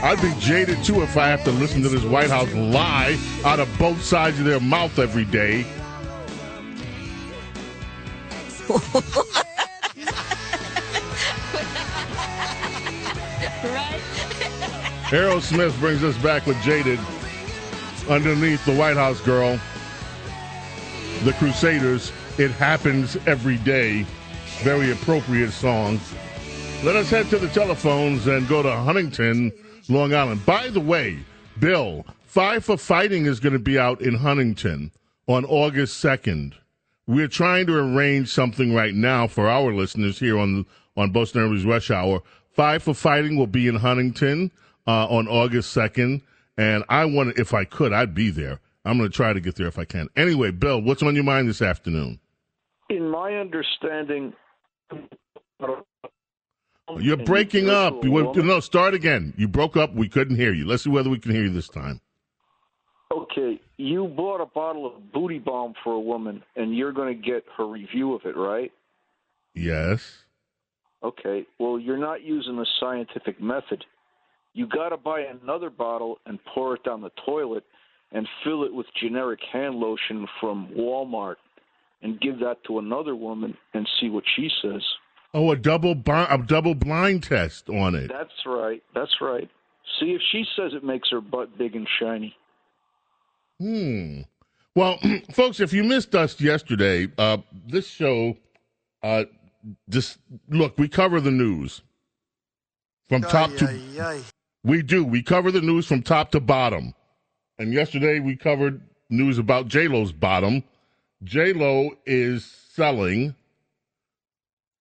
[0.03, 3.61] I'd be jaded too if I have to listen to this White House lie out
[3.61, 5.65] of both sides of their mouth every day.
[15.07, 16.99] Aerosmith brings us back with Jaded
[18.09, 19.57] underneath the White House girl.
[21.23, 24.05] The Crusaders, It Happens Every Day.
[24.63, 25.97] Very appropriate song.
[26.83, 29.53] Let us head to the telephones and go to Huntington,
[29.89, 30.45] Long Island.
[30.45, 31.19] By the way,
[31.59, 34.91] Bill, Five for Fighting is going to be out in Huntington
[35.27, 36.53] on August 2nd.
[37.05, 40.65] We're trying to arrange something right now for our listeners here on
[40.95, 42.21] on Bo Snerdley's Rush Hour.
[42.51, 44.51] Five for Fighting will be in Huntington
[44.87, 46.21] uh, on August second,
[46.57, 48.59] and I want if I could, I'd be there.
[48.85, 50.09] I'm going to try to get there if I can.
[50.15, 52.19] Anyway, Bill, what's on your mind this afternoon?
[52.89, 54.33] In my understanding,
[56.87, 58.03] Oh, you're breaking up.
[58.03, 59.33] You no, start again.
[59.37, 59.93] You broke up.
[59.93, 60.65] We couldn't hear you.
[60.65, 62.01] Let's see whether we can hear you this time.
[63.11, 67.21] Okay, you bought a bottle of Booty Balm for a woman, and you're going to
[67.21, 68.71] get her review of it, right?
[69.53, 70.25] Yes.
[71.03, 73.85] Okay, well, you're not using the scientific method.
[74.53, 77.63] You got to buy another bottle and pour it down the toilet
[78.11, 81.35] and fill it with generic hand lotion from Walmart
[82.01, 84.83] and give that to another woman and see what she says.
[85.33, 88.09] Oh, a double bi- a double blind test on it.
[88.11, 88.83] That's right.
[88.93, 89.49] That's right.
[89.99, 92.35] See if she says it makes her butt big and shiny.
[93.59, 94.21] Hmm.
[94.75, 94.99] Well,
[95.33, 98.37] folks, if you missed us yesterday, uh, this show,
[99.01, 99.25] uh,
[99.89, 100.17] just
[100.49, 101.81] look, we cover the news
[103.09, 103.65] from top Ay, to.
[103.69, 104.21] ay, ay.
[104.63, 105.03] We do.
[105.03, 106.93] We cover the news from top to bottom.
[107.59, 110.63] And yesterday we covered news about J Lo's bottom.
[111.23, 113.35] J Lo is selling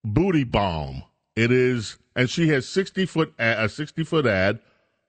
[0.05, 1.05] booty bomb.
[1.35, 4.61] It is, and she has sixty foot a sixty foot ad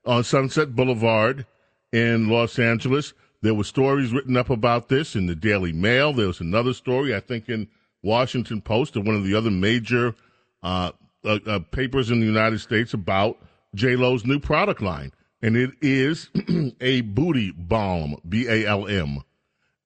[0.05, 1.45] on Sunset Boulevard
[1.91, 3.13] in Los Angeles.
[3.41, 6.13] There were stories written up about this in the Daily Mail.
[6.13, 7.67] There was another story, I think, in
[8.01, 10.15] Washington Post or one of the other major
[10.61, 10.91] uh,
[11.25, 13.37] uh, uh, papers in the United States about
[13.75, 16.29] J Lo's new product line, and it is
[16.81, 19.23] a booty balm, B A L M.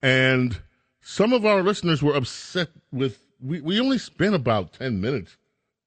[0.04, 0.62] And
[1.02, 3.20] some of our listeners were upset with.
[3.40, 5.38] We we only spent about ten minutes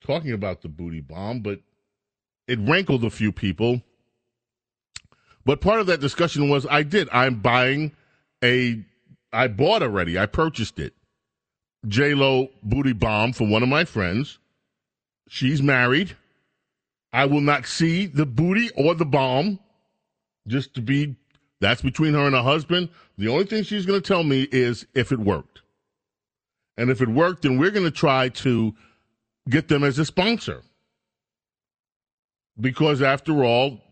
[0.00, 1.60] talking about the booty bomb, but
[2.46, 3.82] it rankled a few people.
[5.44, 7.08] But part of that discussion was I did.
[7.12, 7.92] I'm buying
[8.42, 8.84] a.
[9.32, 10.18] I bought already.
[10.18, 10.94] I purchased it.
[11.86, 14.38] J Lo booty bomb for one of my friends.
[15.28, 16.16] She's married.
[17.12, 19.58] I will not see the booty or the bomb.
[20.46, 21.16] Just to be,
[21.60, 22.88] that's between her and her husband.
[23.18, 25.59] The only thing she's going to tell me is if it worked.
[26.80, 28.74] And if it worked, then we're going to try to
[29.50, 30.62] get them as a sponsor.
[32.58, 33.82] Because after all,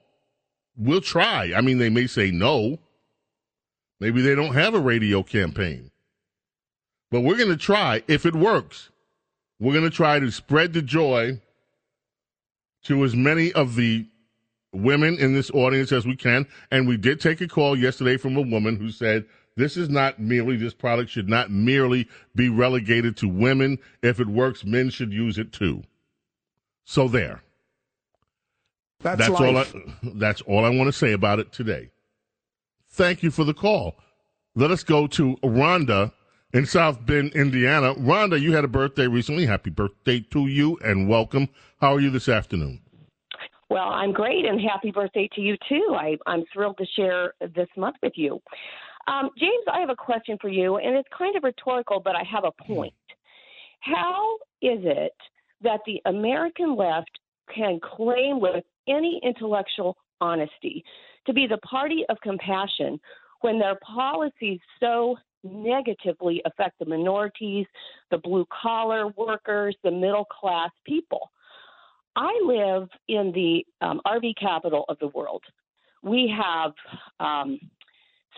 [0.75, 1.53] we'll try.
[1.55, 2.79] I mean, they may say no.
[4.01, 5.91] Maybe they don't have a radio campaign.
[7.11, 8.89] But we're going to try if it works.
[9.61, 11.43] We're going to try to spread the joy
[12.85, 14.07] to as many of the
[14.73, 16.47] women in this audience as we can.
[16.71, 19.27] And we did take a call yesterday from a woman who said,
[19.59, 23.79] this is not merely, this product should not merely be relegated to women.
[24.03, 25.83] If it works, men should use it too.
[26.85, 27.43] So there.
[29.01, 29.67] That's, all I,
[30.03, 31.91] that's all I want to say about it today.
[32.89, 33.97] Thank you for the call.
[34.55, 36.13] Let us go to Rhonda
[36.53, 37.95] in South Bend, Indiana.
[37.97, 39.45] Rhonda, you had a birthday recently.
[39.45, 41.49] Happy birthday to you and welcome.
[41.81, 42.81] How are you this afternoon?
[43.71, 45.97] Well, I'm great and happy birthday to you too.
[45.99, 48.41] I, I'm thrilled to share this month with you.
[49.09, 52.23] Um, James, I have a question for you, and it's kind of rhetorical, but I
[52.31, 52.93] have a point.
[53.81, 55.15] How is it
[55.63, 57.19] that the American left
[57.55, 60.85] can claim with any intellectual honesty
[61.27, 63.01] to be the party of compassion
[63.41, 67.67] when their policies so negatively affect the minorities,
[68.11, 71.31] the blue collar workers, the middle class people?
[72.15, 75.43] I live in the um, RV capital of the world.
[76.03, 76.73] We have
[77.21, 77.59] um,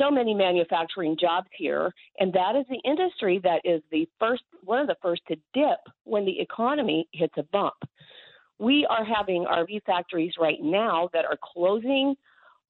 [0.01, 4.81] so many manufacturing jobs here, and that is the industry that is the first, one
[4.81, 7.75] of the first to dip when the economy hits a bump.
[8.59, 12.15] We are having RV factories right now that are closing.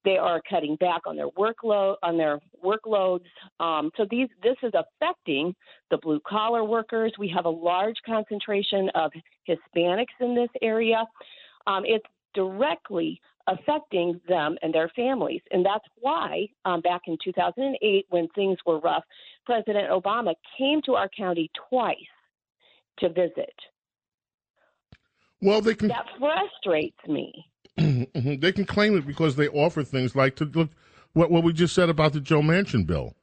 [0.03, 3.25] They are cutting back on their workload on their workloads.
[3.59, 5.53] Um, so these this is affecting
[5.91, 7.13] the blue collar workers.
[7.19, 9.11] We have a large concentration of
[9.47, 11.05] Hispanics in this area.
[11.67, 18.05] Um, it's directly affecting them and their families, and that's why um, back in 2008,
[18.09, 19.03] when things were rough,
[19.45, 21.95] President Obama came to our county twice
[22.99, 23.53] to visit.
[25.41, 27.45] Well, they can That frustrates me.
[27.79, 28.41] Mhm.
[28.41, 30.69] they can claim it because they offer things like to look
[31.13, 33.15] what what we just said about the Joe Manchin bill.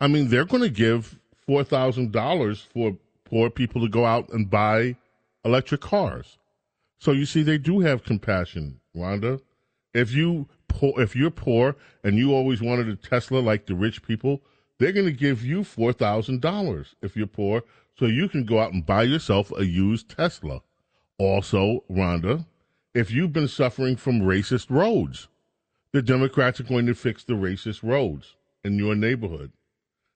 [0.00, 4.28] I mean, they're going to give four thousand dollars for poor people to go out
[4.30, 4.96] and buy
[5.44, 6.38] electric cars.
[6.98, 9.40] So you see, they do have compassion, Rhonda.
[9.96, 14.02] If you poor, if you're poor and you always wanted a Tesla like the rich
[14.02, 14.42] people,
[14.78, 17.62] they're going to give you four thousand dollars if you're poor,
[17.98, 20.60] so you can go out and buy yourself a used Tesla.
[21.16, 22.44] Also, Rhonda,
[22.92, 25.28] if you've been suffering from racist roads,
[25.92, 29.50] the Democrats are going to fix the racist roads in your neighborhood.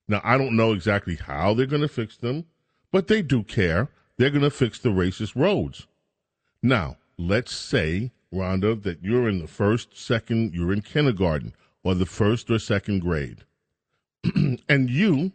[0.09, 2.45] Now, I don't know exactly how they're going to fix them,
[2.93, 3.89] but they do care.
[4.19, 5.87] They're going to fix the racist roads.
[6.63, 12.07] Now, let's say Rhonda, that you're in the first, second, you're in kindergarten or the
[12.07, 13.45] first or second grade,
[14.69, 15.33] and you,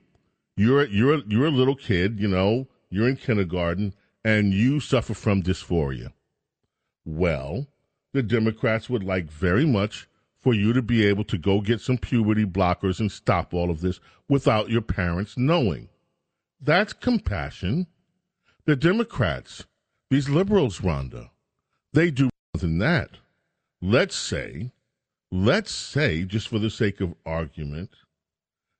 [0.55, 3.93] you're you're you're a little kid, you know, you're in kindergarten,
[4.23, 6.13] and you suffer from dysphoria.
[7.03, 7.67] Well,
[8.13, 10.07] the Democrats would like very much
[10.39, 13.81] for you to be able to go get some puberty blockers and stop all of
[13.81, 15.89] this without your parents knowing.
[16.61, 17.87] That's compassion.
[18.65, 19.65] The Democrats,
[20.09, 21.29] these liberals, Rhonda,
[21.93, 23.11] they do than that.
[23.81, 24.71] Let's say,
[25.31, 27.91] let's say, just for the sake of argument,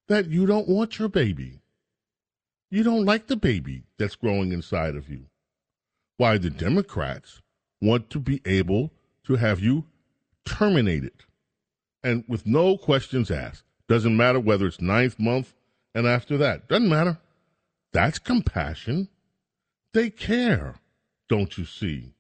[0.08, 1.60] that you don't want your baby.
[2.70, 5.26] You don't like the baby that's growing inside of you.
[6.18, 7.42] Why, the Democrats
[7.82, 8.92] want to be able
[9.26, 9.86] to have you
[10.46, 11.24] terminated.
[12.04, 13.64] And with no questions asked.
[13.88, 15.54] Doesn't matter whether it's ninth month
[15.94, 16.68] and after that.
[16.68, 17.20] Doesn't matter.
[17.94, 19.10] That's compassion.
[19.94, 20.76] They care,
[21.30, 22.14] don't you see?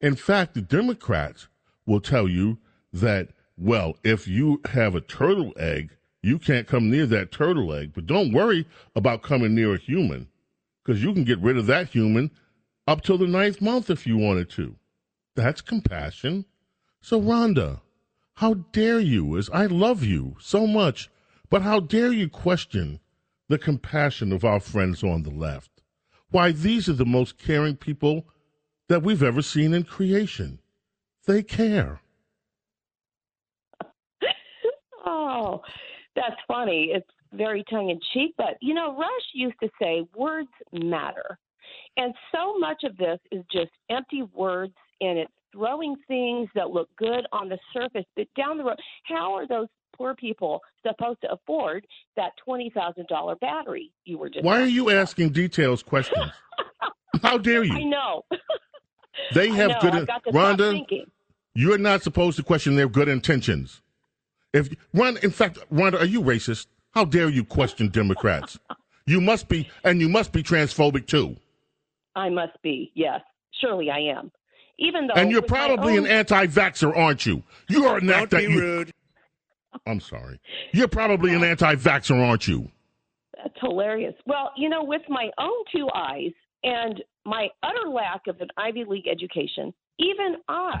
[0.00, 1.48] In fact, the Democrats
[1.86, 2.58] will tell you
[2.92, 5.90] that, well, if you have a turtle egg,
[6.22, 7.92] you can't come near that turtle egg.
[7.94, 10.28] But don't worry about coming near a human,
[10.84, 12.30] because you can get rid of that human
[12.86, 14.76] up till the ninth month if you wanted to.
[15.34, 16.44] That's compassion.
[17.00, 17.80] So, Rhonda,
[18.34, 21.10] how dare you, as I love you so much,
[21.50, 23.00] but how dare you question
[23.48, 25.70] the compassion of our friends on the left?
[26.30, 28.26] Why, these are the most caring people
[28.88, 30.58] that we've ever seen in creation.
[31.26, 32.00] They care.
[35.06, 35.60] oh,
[36.16, 36.90] that's funny.
[36.94, 41.38] It's very tongue in cheek, but you know, Rush used to say words matter.
[41.96, 46.88] And so much of this is just empty words and it's throwing things that look
[46.96, 49.66] good on the surface, but down the road, how are those
[49.96, 51.86] poor people supposed to afford
[52.16, 56.30] that $20,000 battery you were just Why are you asking details questions?
[57.22, 57.74] How dare you?
[57.74, 58.22] I know.
[59.34, 59.78] They have know.
[59.80, 61.04] good I've got to stop Rhonda, thinking.
[61.54, 63.80] you're not supposed to question their good intentions.
[64.52, 66.66] If Rhonda, in fact, Rhonda, are you racist?
[66.92, 68.58] How dare you question Democrats?
[69.06, 71.36] you must be, and you must be transphobic too.
[72.16, 72.90] I must be.
[72.94, 73.20] Yes,
[73.60, 74.32] surely I am.
[74.78, 77.42] Even though, and you're probably own- an anti-vaxer, aren't you?
[77.68, 78.92] You are not Don't that be you- rude.
[79.86, 80.40] I'm sorry.
[80.72, 82.70] You're probably an anti-vaxer, aren't you?
[83.36, 84.14] That's hilarious.
[84.26, 86.32] Well, you know, with my own two eyes
[86.64, 90.80] and my utter lack of an Ivy League education, even I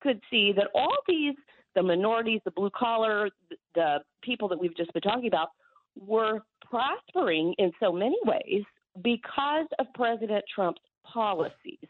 [0.00, 1.34] could see that all these,
[1.74, 3.28] the minorities, the blue collar,
[3.74, 5.48] the people that we've just been talking about,
[6.00, 8.64] were prospering in so many ways
[9.02, 11.88] because of President Trump's policies.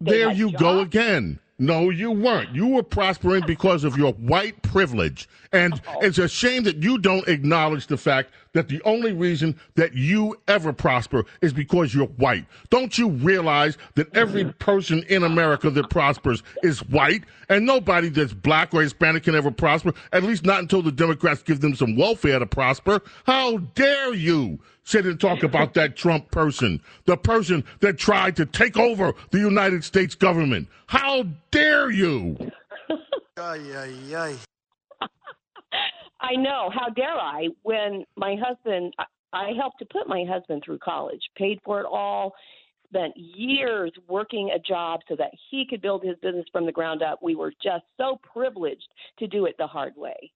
[0.00, 1.38] They There you go again.
[1.56, 2.52] No, you weren't.
[2.52, 5.28] You were prospering because of your white privilege.
[5.52, 9.94] And it's a shame that you don't acknowledge the fact that the only reason that
[9.94, 12.46] you ever prosper is because you're white.
[12.70, 18.32] Don't you realize that every person in America that prospers is white and nobody that's
[18.32, 21.96] black or Hispanic can ever prosper, at least not until the Democrats give them some
[21.96, 23.00] welfare to prosper?
[23.26, 28.46] How dare you sit and talk about that Trump person, the person that tried to
[28.46, 30.68] take over the United States government?
[30.86, 32.36] How dare you?
[33.36, 34.53] Ay, ay, ay.
[36.24, 36.70] I know.
[36.72, 37.48] How dare I?
[37.62, 38.94] When my husband,
[39.32, 42.34] I- helped to put my husband through college, paid for it all,
[42.88, 47.02] spent years working a job so that he could build his business from the ground
[47.02, 47.18] up.
[47.22, 48.86] We were just so privileged
[49.18, 50.32] to do it the hard way.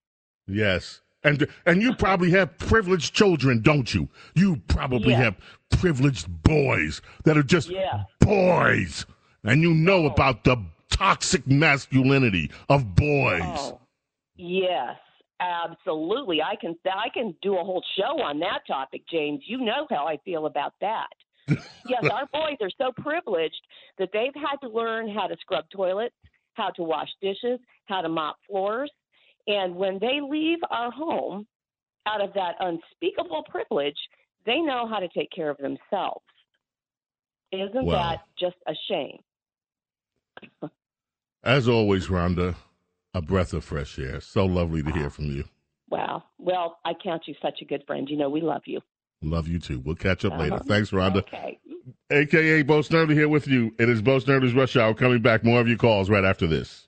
[0.46, 1.00] Yes.
[1.24, 4.08] And and you probably have privileged children, don't you?
[4.34, 5.22] You probably Yeah.
[5.24, 5.36] have
[5.70, 8.04] privileged boys that are just Yeah.
[8.20, 9.06] boys.
[9.44, 10.06] And you know oh.
[10.06, 10.56] about the
[10.90, 13.42] toxic masculinity of boys.
[13.44, 13.80] Oh,
[14.36, 14.96] yes,
[15.40, 16.40] absolutely.
[16.42, 19.42] I can I can do a whole show on that topic, James.
[19.46, 21.08] You know how I feel about that.
[21.88, 23.60] yes, our boys are so privileged
[23.98, 26.14] that they've had to learn how to scrub toilets,
[26.54, 28.90] how to wash dishes, how to mop floors,
[29.48, 31.46] and when they leave our home
[32.06, 33.96] out of that unspeakable privilege,
[34.46, 36.24] they know how to take care of themselves.
[37.50, 37.92] Isn't Wow.
[37.92, 39.20] that just a shame?
[41.42, 42.56] As always, Rhonda,
[43.14, 44.20] a breath of fresh air.
[44.20, 45.44] So lovely to hear from you.
[45.90, 46.24] Wow.
[46.38, 48.08] Well, I count you such a good friend.
[48.08, 48.80] You know, we love you.
[49.22, 49.80] Love you too.
[49.80, 50.56] We'll catch up later.
[50.56, 50.64] Uh-huh.
[50.66, 51.18] Thanks, Rhonda.
[51.18, 51.58] Okay.
[52.10, 53.74] AKA Bo Snerdley here with you.
[53.78, 55.44] It is Bo Snerdley's Rush Hour coming back.
[55.44, 56.87] More of your calls right after this.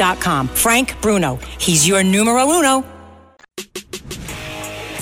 [0.00, 0.48] FrankBruno.com.
[0.48, 1.36] Frank Bruno.
[1.58, 2.84] He's your numero uno.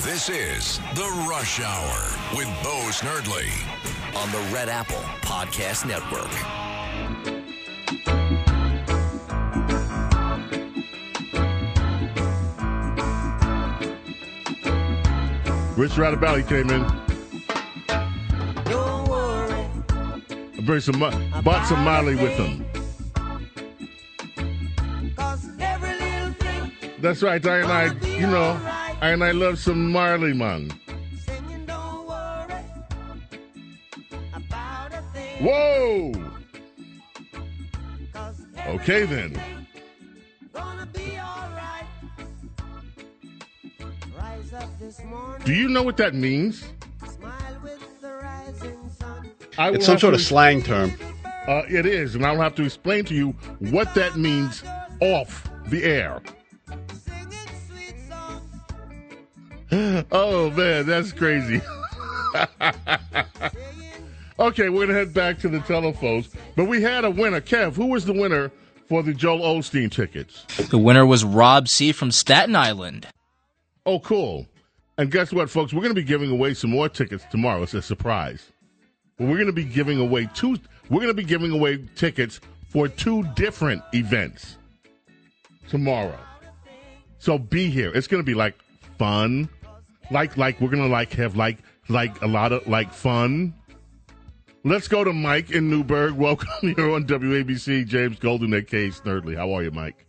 [0.01, 3.49] This is The Rush Hour with Bo Snerdley
[4.15, 6.29] on the Red Apple Podcast Network.
[15.77, 16.81] Rich Radabelli came in.
[18.65, 19.09] Don't
[20.57, 22.68] I bring some, bought some Miley with him.
[27.01, 28.59] That's right, I and I, you know,
[29.01, 30.69] I and I love some Marley, man.
[35.39, 36.11] Whoa!
[38.67, 39.41] Okay then.
[45.45, 46.65] Do you know what that means?
[49.57, 50.93] It's some sort of slang term.
[51.47, 53.29] Uh, it is, and I'll have to explain to you
[53.59, 54.63] what that means
[54.99, 56.21] off the air.
[59.71, 61.61] Oh man, that's crazy.
[64.39, 67.41] okay, we're gonna head back to the telephones, but we had a winner.
[67.41, 68.51] Kev, who was the winner
[68.87, 70.45] for the Joel Osteen tickets?
[70.69, 71.91] The winner was Rob C.
[71.91, 73.07] from Staten Island.
[73.85, 74.47] Oh, cool.
[74.97, 75.73] And guess what, folks?
[75.73, 77.63] We're going to be giving away some more tickets tomorrow.
[77.63, 78.51] It's a surprise.
[79.17, 80.57] We're to be giving away two.
[80.89, 84.57] We're going to be giving away tickets for two different events
[85.69, 86.17] tomorrow.
[87.19, 87.91] So be here.
[87.93, 88.55] It's going to be like
[88.97, 89.49] fun,
[90.11, 93.53] like like we're going to like have like like a lot of like fun.
[94.63, 96.13] Let's go to Mike in Newburgh.
[96.17, 97.87] Welcome here on WABC.
[97.87, 99.35] James Golden AKA Snerdley.
[99.35, 100.05] How are you, Mike?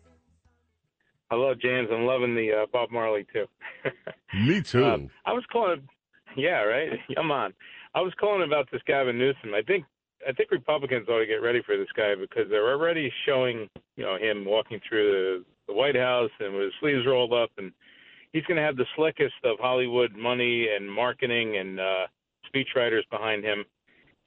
[1.31, 1.89] Hello, James.
[1.93, 3.47] I'm loving the uh, Bob Marley too.
[4.47, 4.85] Me too.
[4.85, 5.87] Um, I was calling.
[6.37, 6.91] Yeah, right.
[7.17, 7.55] I'm on.
[7.95, 9.55] I was calling about this Gavin Newsom.
[9.55, 9.85] I think
[10.29, 14.05] I think Republicans ought to get ready for this guy because they're already showing you
[14.05, 17.73] know him walking through the, the White House and with his sleeves rolled up, and
[18.33, 22.07] he's going to have the slickest of Hollywood money and marketing and uh,
[22.53, 23.65] speechwriters behind him.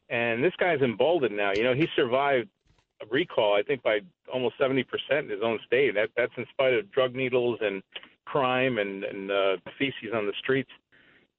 [0.09, 1.51] And this guy's emboldened now.
[1.55, 2.49] You know, he survived
[3.01, 3.99] a recall, I think, by
[4.31, 4.83] almost 70%
[5.19, 5.95] in his own state.
[5.95, 7.81] That that's in spite of drug needles and
[8.25, 10.69] crime and and uh, feces on the streets.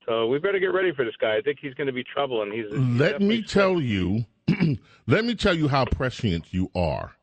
[0.07, 1.37] So we better get ready for this guy.
[1.37, 2.67] I think he's going to be trouble, and he's.
[2.71, 4.25] he's Let me tell you,
[5.07, 7.17] let me tell you how prescient you are.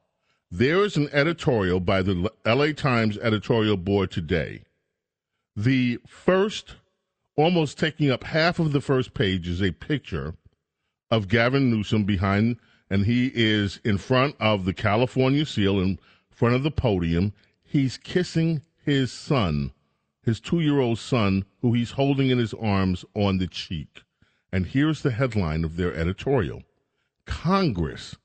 [0.49, 2.73] There is an editorial by the L.A.
[2.73, 4.63] Times editorial board today.
[5.55, 6.75] The first,
[7.35, 10.35] almost taking up half of the first page, is a picture
[11.09, 12.57] of Gavin Newsom behind,
[12.89, 15.99] and he is in front of the California seal, in
[16.29, 17.33] front of the podium.
[17.63, 19.71] He's kissing his son,
[20.23, 24.03] his two year old son, who he's holding in his arms on the cheek.
[24.53, 26.63] And here's the headline of their editorial
[27.25, 28.15] Congress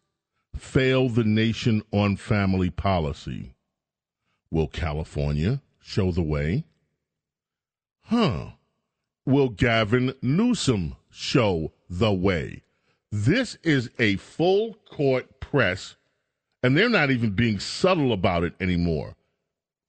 [0.56, 3.52] failed the nation on family policy.
[4.50, 6.64] Will California show the way?
[8.08, 8.50] Huh.
[9.24, 12.62] Will Gavin Newsom show the way?
[13.10, 15.96] This is a full court press,
[16.62, 19.16] and they're not even being subtle about it anymore.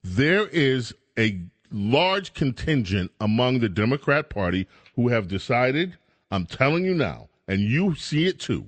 [0.04, 1.40] There is a
[1.72, 5.96] large contingent among the Democrat Party who have decided,
[6.32, 8.66] I'm telling you now, and you see it too,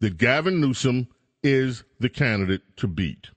[0.00, 1.06] that Gavin Newsom
[1.44, 3.28] is the candidate to beat.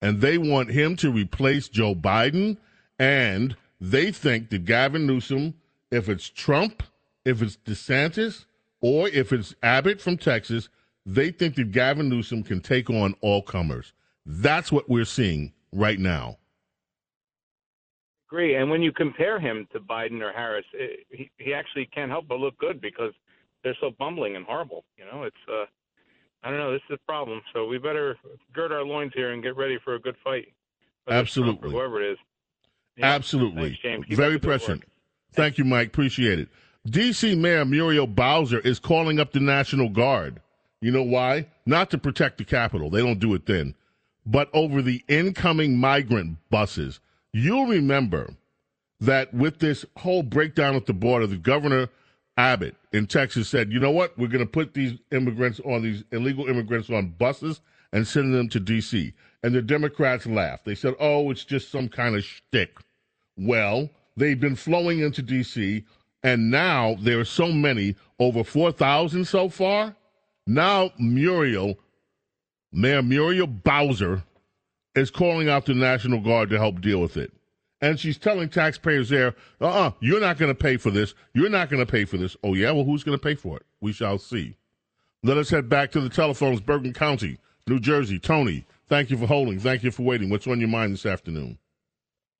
[0.00, 2.56] And they want him to replace Joe Biden,
[2.98, 3.56] and
[3.90, 5.54] they think that Gavin Newsom,
[5.90, 6.82] if it's Trump,
[7.24, 8.46] if it's DeSantis,
[8.80, 10.68] or if it's Abbott from Texas,
[11.04, 13.92] they think that Gavin Newsom can take on all comers.
[14.24, 16.38] That's what we're seeing right now.
[18.28, 18.54] Agree.
[18.56, 22.26] And when you compare him to Biden or Harris, it, he he actually can't help
[22.26, 23.12] but look good because
[23.62, 24.84] they're so bumbling and horrible.
[24.96, 25.66] You know, it's uh,
[26.42, 26.72] I don't know.
[26.72, 27.42] This is a problem.
[27.52, 28.16] So we better
[28.54, 30.48] gird our loins here and get ready for a good fight.
[31.06, 31.70] Trump Absolutely.
[31.70, 32.18] whoever it is.
[32.96, 33.06] Yeah.
[33.06, 33.78] Absolutely.
[33.82, 34.84] Thanks, Very prescient.
[35.32, 35.88] Thank you, Mike.
[35.88, 36.48] Appreciate it.
[36.86, 37.34] D.C.
[37.34, 40.40] Mayor Muriel Bowser is calling up the National Guard.
[40.80, 41.46] You know why?
[41.64, 42.90] Not to protect the Capitol.
[42.90, 43.74] They don't do it then.
[44.26, 47.00] But over the incoming migrant buses.
[47.32, 48.34] You'll remember
[49.00, 51.88] that with this whole breakdown at the border, the governor
[52.36, 54.16] Abbott in Texas said, you know what?
[54.18, 57.60] We're going to put these immigrants on these illegal immigrants on buses
[57.92, 59.14] and send them to D.C.
[59.44, 60.64] And the Democrats laughed.
[60.64, 62.78] They said, oh, it's just some kind of shtick.
[63.36, 65.84] Well, they've been flowing into D.C.,
[66.22, 69.94] and now there are so many, over 4,000 so far.
[70.46, 71.76] Now, Muriel,
[72.72, 74.22] Mayor Muriel Bowser,
[74.94, 77.30] is calling out the National Guard to help deal with it.
[77.82, 80.90] And she's telling taxpayers there, uh uh-uh, uh, you are not going to pay for
[80.90, 81.12] this.
[81.34, 82.34] You're not going to pay for this.
[82.42, 82.70] Oh, yeah?
[82.70, 83.66] Well, who's going to pay for it?
[83.82, 84.56] We shall see.
[85.22, 87.36] Let us head back to the telephones, Bergen County,
[87.66, 88.18] New Jersey.
[88.18, 88.64] Tony,
[88.94, 89.58] Thank you for holding.
[89.58, 90.30] Thank you for waiting.
[90.30, 91.58] What's on your mind this afternoon?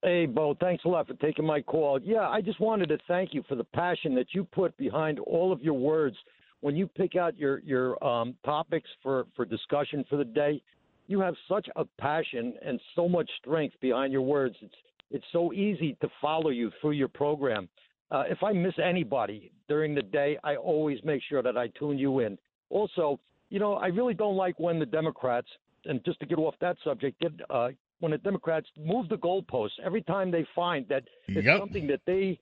[0.04, 1.98] Hey, Bo, thanks a lot for taking my call.
[2.00, 5.50] Yeah, I just wanted to thank you for the passion that you put behind all
[5.50, 6.16] of your words
[6.60, 10.62] when you pick out your your um, topics for for discussion for the day.
[11.08, 14.54] You have such a passion and so much strength behind your words.
[14.62, 14.76] It's
[15.10, 17.68] it's so easy to follow you through your program.
[18.12, 21.98] Uh, if I miss anybody during the day, I always make sure that I tune
[21.98, 22.38] you in.
[22.70, 23.18] Also,
[23.50, 25.48] you know, I really don't like when the Democrats,
[25.86, 27.68] and just to get off that subject, get uh,
[28.00, 31.58] when the Democrats move the goalposts every time they find that it's Yep.
[31.60, 32.38] something that they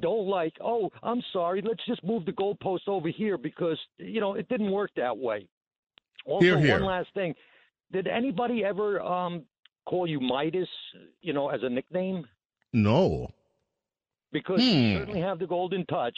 [0.00, 0.52] don't like.
[0.60, 1.60] Oh, I'm sorry.
[1.62, 5.48] Let's just move the goalposts over here because you know it didn't work that way.
[6.24, 6.72] Also, Hear, hear.
[6.78, 7.34] one last thing:
[7.92, 9.42] Did anybody ever um,
[9.86, 10.68] call you Midas?
[11.20, 12.24] You know, as a nickname?
[12.72, 13.28] No.
[14.30, 14.68] Because Hmm.
[14.68, 16.16] you certainly have the golden touch.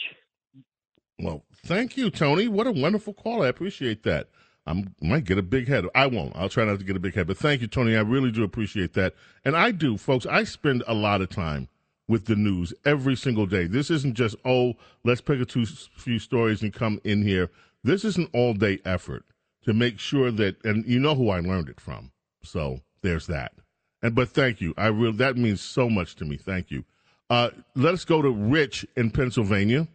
[1.19, 2.47] Well, thank you, Tony.
[2.47, 3.41] What a wonderful call.
[3.43, 4.29] I appreciate that.
[4.67, 5.85] I might get a big head.
[5.93, 6.35] I won't.
[6.35, 7.27] I'll try not to get a big head.
[7.27, 7.95] But thank you, Tony.
[7.95, 9.13] I really do appreciate that.
[9.43, 10.25] And I do, folks.
[10.25, 11.67] I spend a lot of time
[12.07, 13.67] with the news every single day.
[13.67, 17.51] This isn't just, oh, let's pick a two, few stories and come in here.
[17.83, 19.23] This is an all day effort
[19.63, 22.11] to make sure that, and you know who I learned it from.
[22.43, 23.53] So there's that.
[24.01, 24.73] And but thank you.
[24.77, 26.37] I really that means so much to me.
[26.37, 26.83] Thank you.
[27.29, 29.87] Uh, let us go to Rich in Pennsylvania.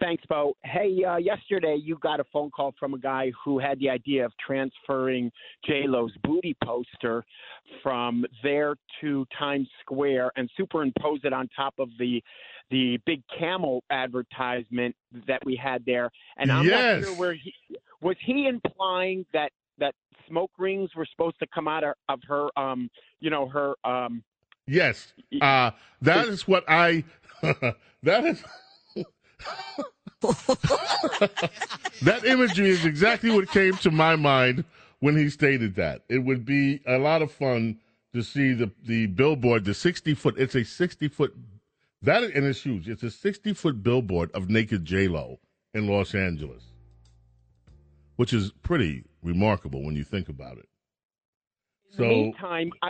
[0.00, 0.56] Thanks, Bo.
[0.64, 4.24] Hey, uh, yesterday you got a phone call from a guy who had the idea
[4.24, 5.30] of transferring
[5.66, 7.24] J Lo's booty poster
[7.82, 12.22] from there to Times Square and superimpose it on top of the
[12.70, 14.94] the big camel advertisement
[15.26, 16.10] that we had there.
[16.36, 17.00] And I'm Yes.
[17.00, 17.52] not sure where he
[18.00, 19.94] was he implying that that
[20.28, 22.88] smoke rings were supposed to come out of, of her um
[23.20, 24.22] you know her um
[24.68, 25.70] Yes, uh,
[26.02, 27.02] that is what I.
[28.02, 28.44] that is.
[32.02, 34.64] that imagery is exactly what came to my mind
[35.00, 36.02] when he stated that.
[36.08, 37.78] It would be a lot of fun
[38.14, 40.34] to see the the billboard, the sixty foot.
[40.38, 41.34] It's a sixty foot.
[42.02, 42.88] That and it's huge.
[42.88, 45.38] It's a sixty foot billboard of naked J Lo
[45.74, 46.64] in Los Angeles,
[48.16, 50.68] which is pretty remarkable when you think about it.
[51.90, 52.88] So meantime, I,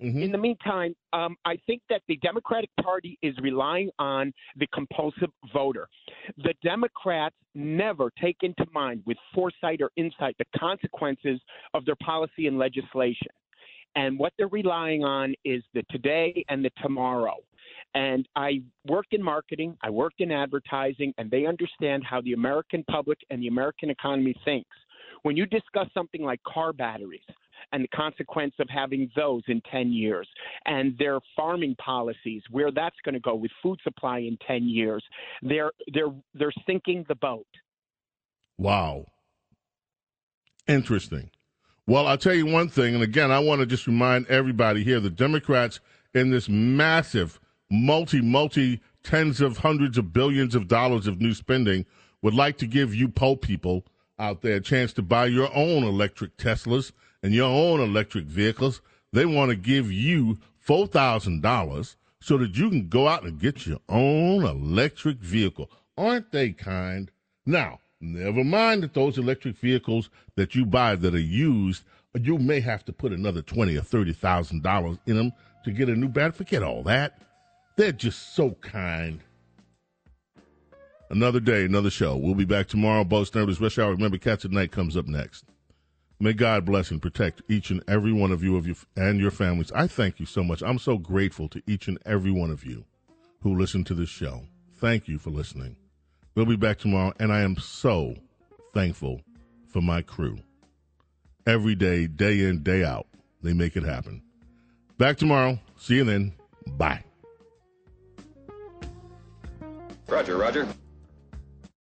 [0.00, 0.22] Mhm.
[0.22, 5.32] in the meantime, um, I think that the Democratic Party is relying on the compulsive
[5.52, 5.88] voter.
[6.36, 11.40] The Democrats never take into mind, with foresight or insight, the consequences
[11.72, 13.30] of their policy and legislation.
[13.94, 17.36] And what they're relying on is the today and the tomorrow.
[17.94, 22.84] And I worked in marketing, I worked in advertising, and they understand how the American
[22.84, 24.76] public and the American economy thinks.
[25.22, 27.24] When you discuss something like car batteries
[27.72, 30.28] and the consequence of having those in 10 years
[30.66, 35.04] and their farming policies, where that's going to go with food supply in 10 years,
[35.42, 37.46] they're, they're, they're sinking the boat.
[38.58, 39.06] Wow.
[40.66, 41.30] Interesting.
[41.86, 44.98] Well, I'll tell you one thing, and again, I want to just remind everybody here
[44.98, 45.78] the Democrats
[46.14, 47.38] in this massive,
[47.70, 51.86] multi, multi, tens of hundreds of billions of dollars of new spending
[52.22, 53.84] would like to give you poor people
[54.18, 56.90] out there a chance to buy your own electric Teslas
[57.26, 58.80] and your own electric vehicles.
[59.12, 63.80] They want to give you $4,000 so that you can go out and get your
[63.88, 65.68] own electric vehicle.
[65.98, 67.10] Aren't they kind?
[67.44, 71.82] Now, never mind that those electric vehicles that you buy that are used,
[72.14, 75.32] you may have to put another twenty or thirty thousand dollars in them
[75.64, 76.36] to get a new battery.
[76.36, 77.18] Forget all that.
[77.74, 79.18] They're just so kind.
[81.10, 82.16] Another day, another show.
[82.16, 83.02] We'll be back tomorrow.
[83.02, 83.90] Bo Snerdley's Rush Hour.
[83.90, 85.44] Remember, Cats at Night comes up next.
[86.18, 89.30] May God bless and protect each and every one of you of you and your
[89.30, 89.70] families.
[89.72, 90.62] I thank you so much.
[90.62, 92.84] I'm so grateful to each and every one of you
[93.42, 94.42] who listen to this show.
[94.78, 95.76] Thank you for listening.
[96.34, 98.14] We'll be back tomorrow, and I am so
[98.72, 99.20] thankful
[99.68, 100.38] for my crew.
[101.46, 103.06] Every day, day in, day out,
[103.42, 104.22] they make it happen.
[104.98, 105.58] Back tomorrow.
[105.76, 106.32] See you then.
[106.66, 107.04] Bye.
[110.08, 110.66] Roger, Roger.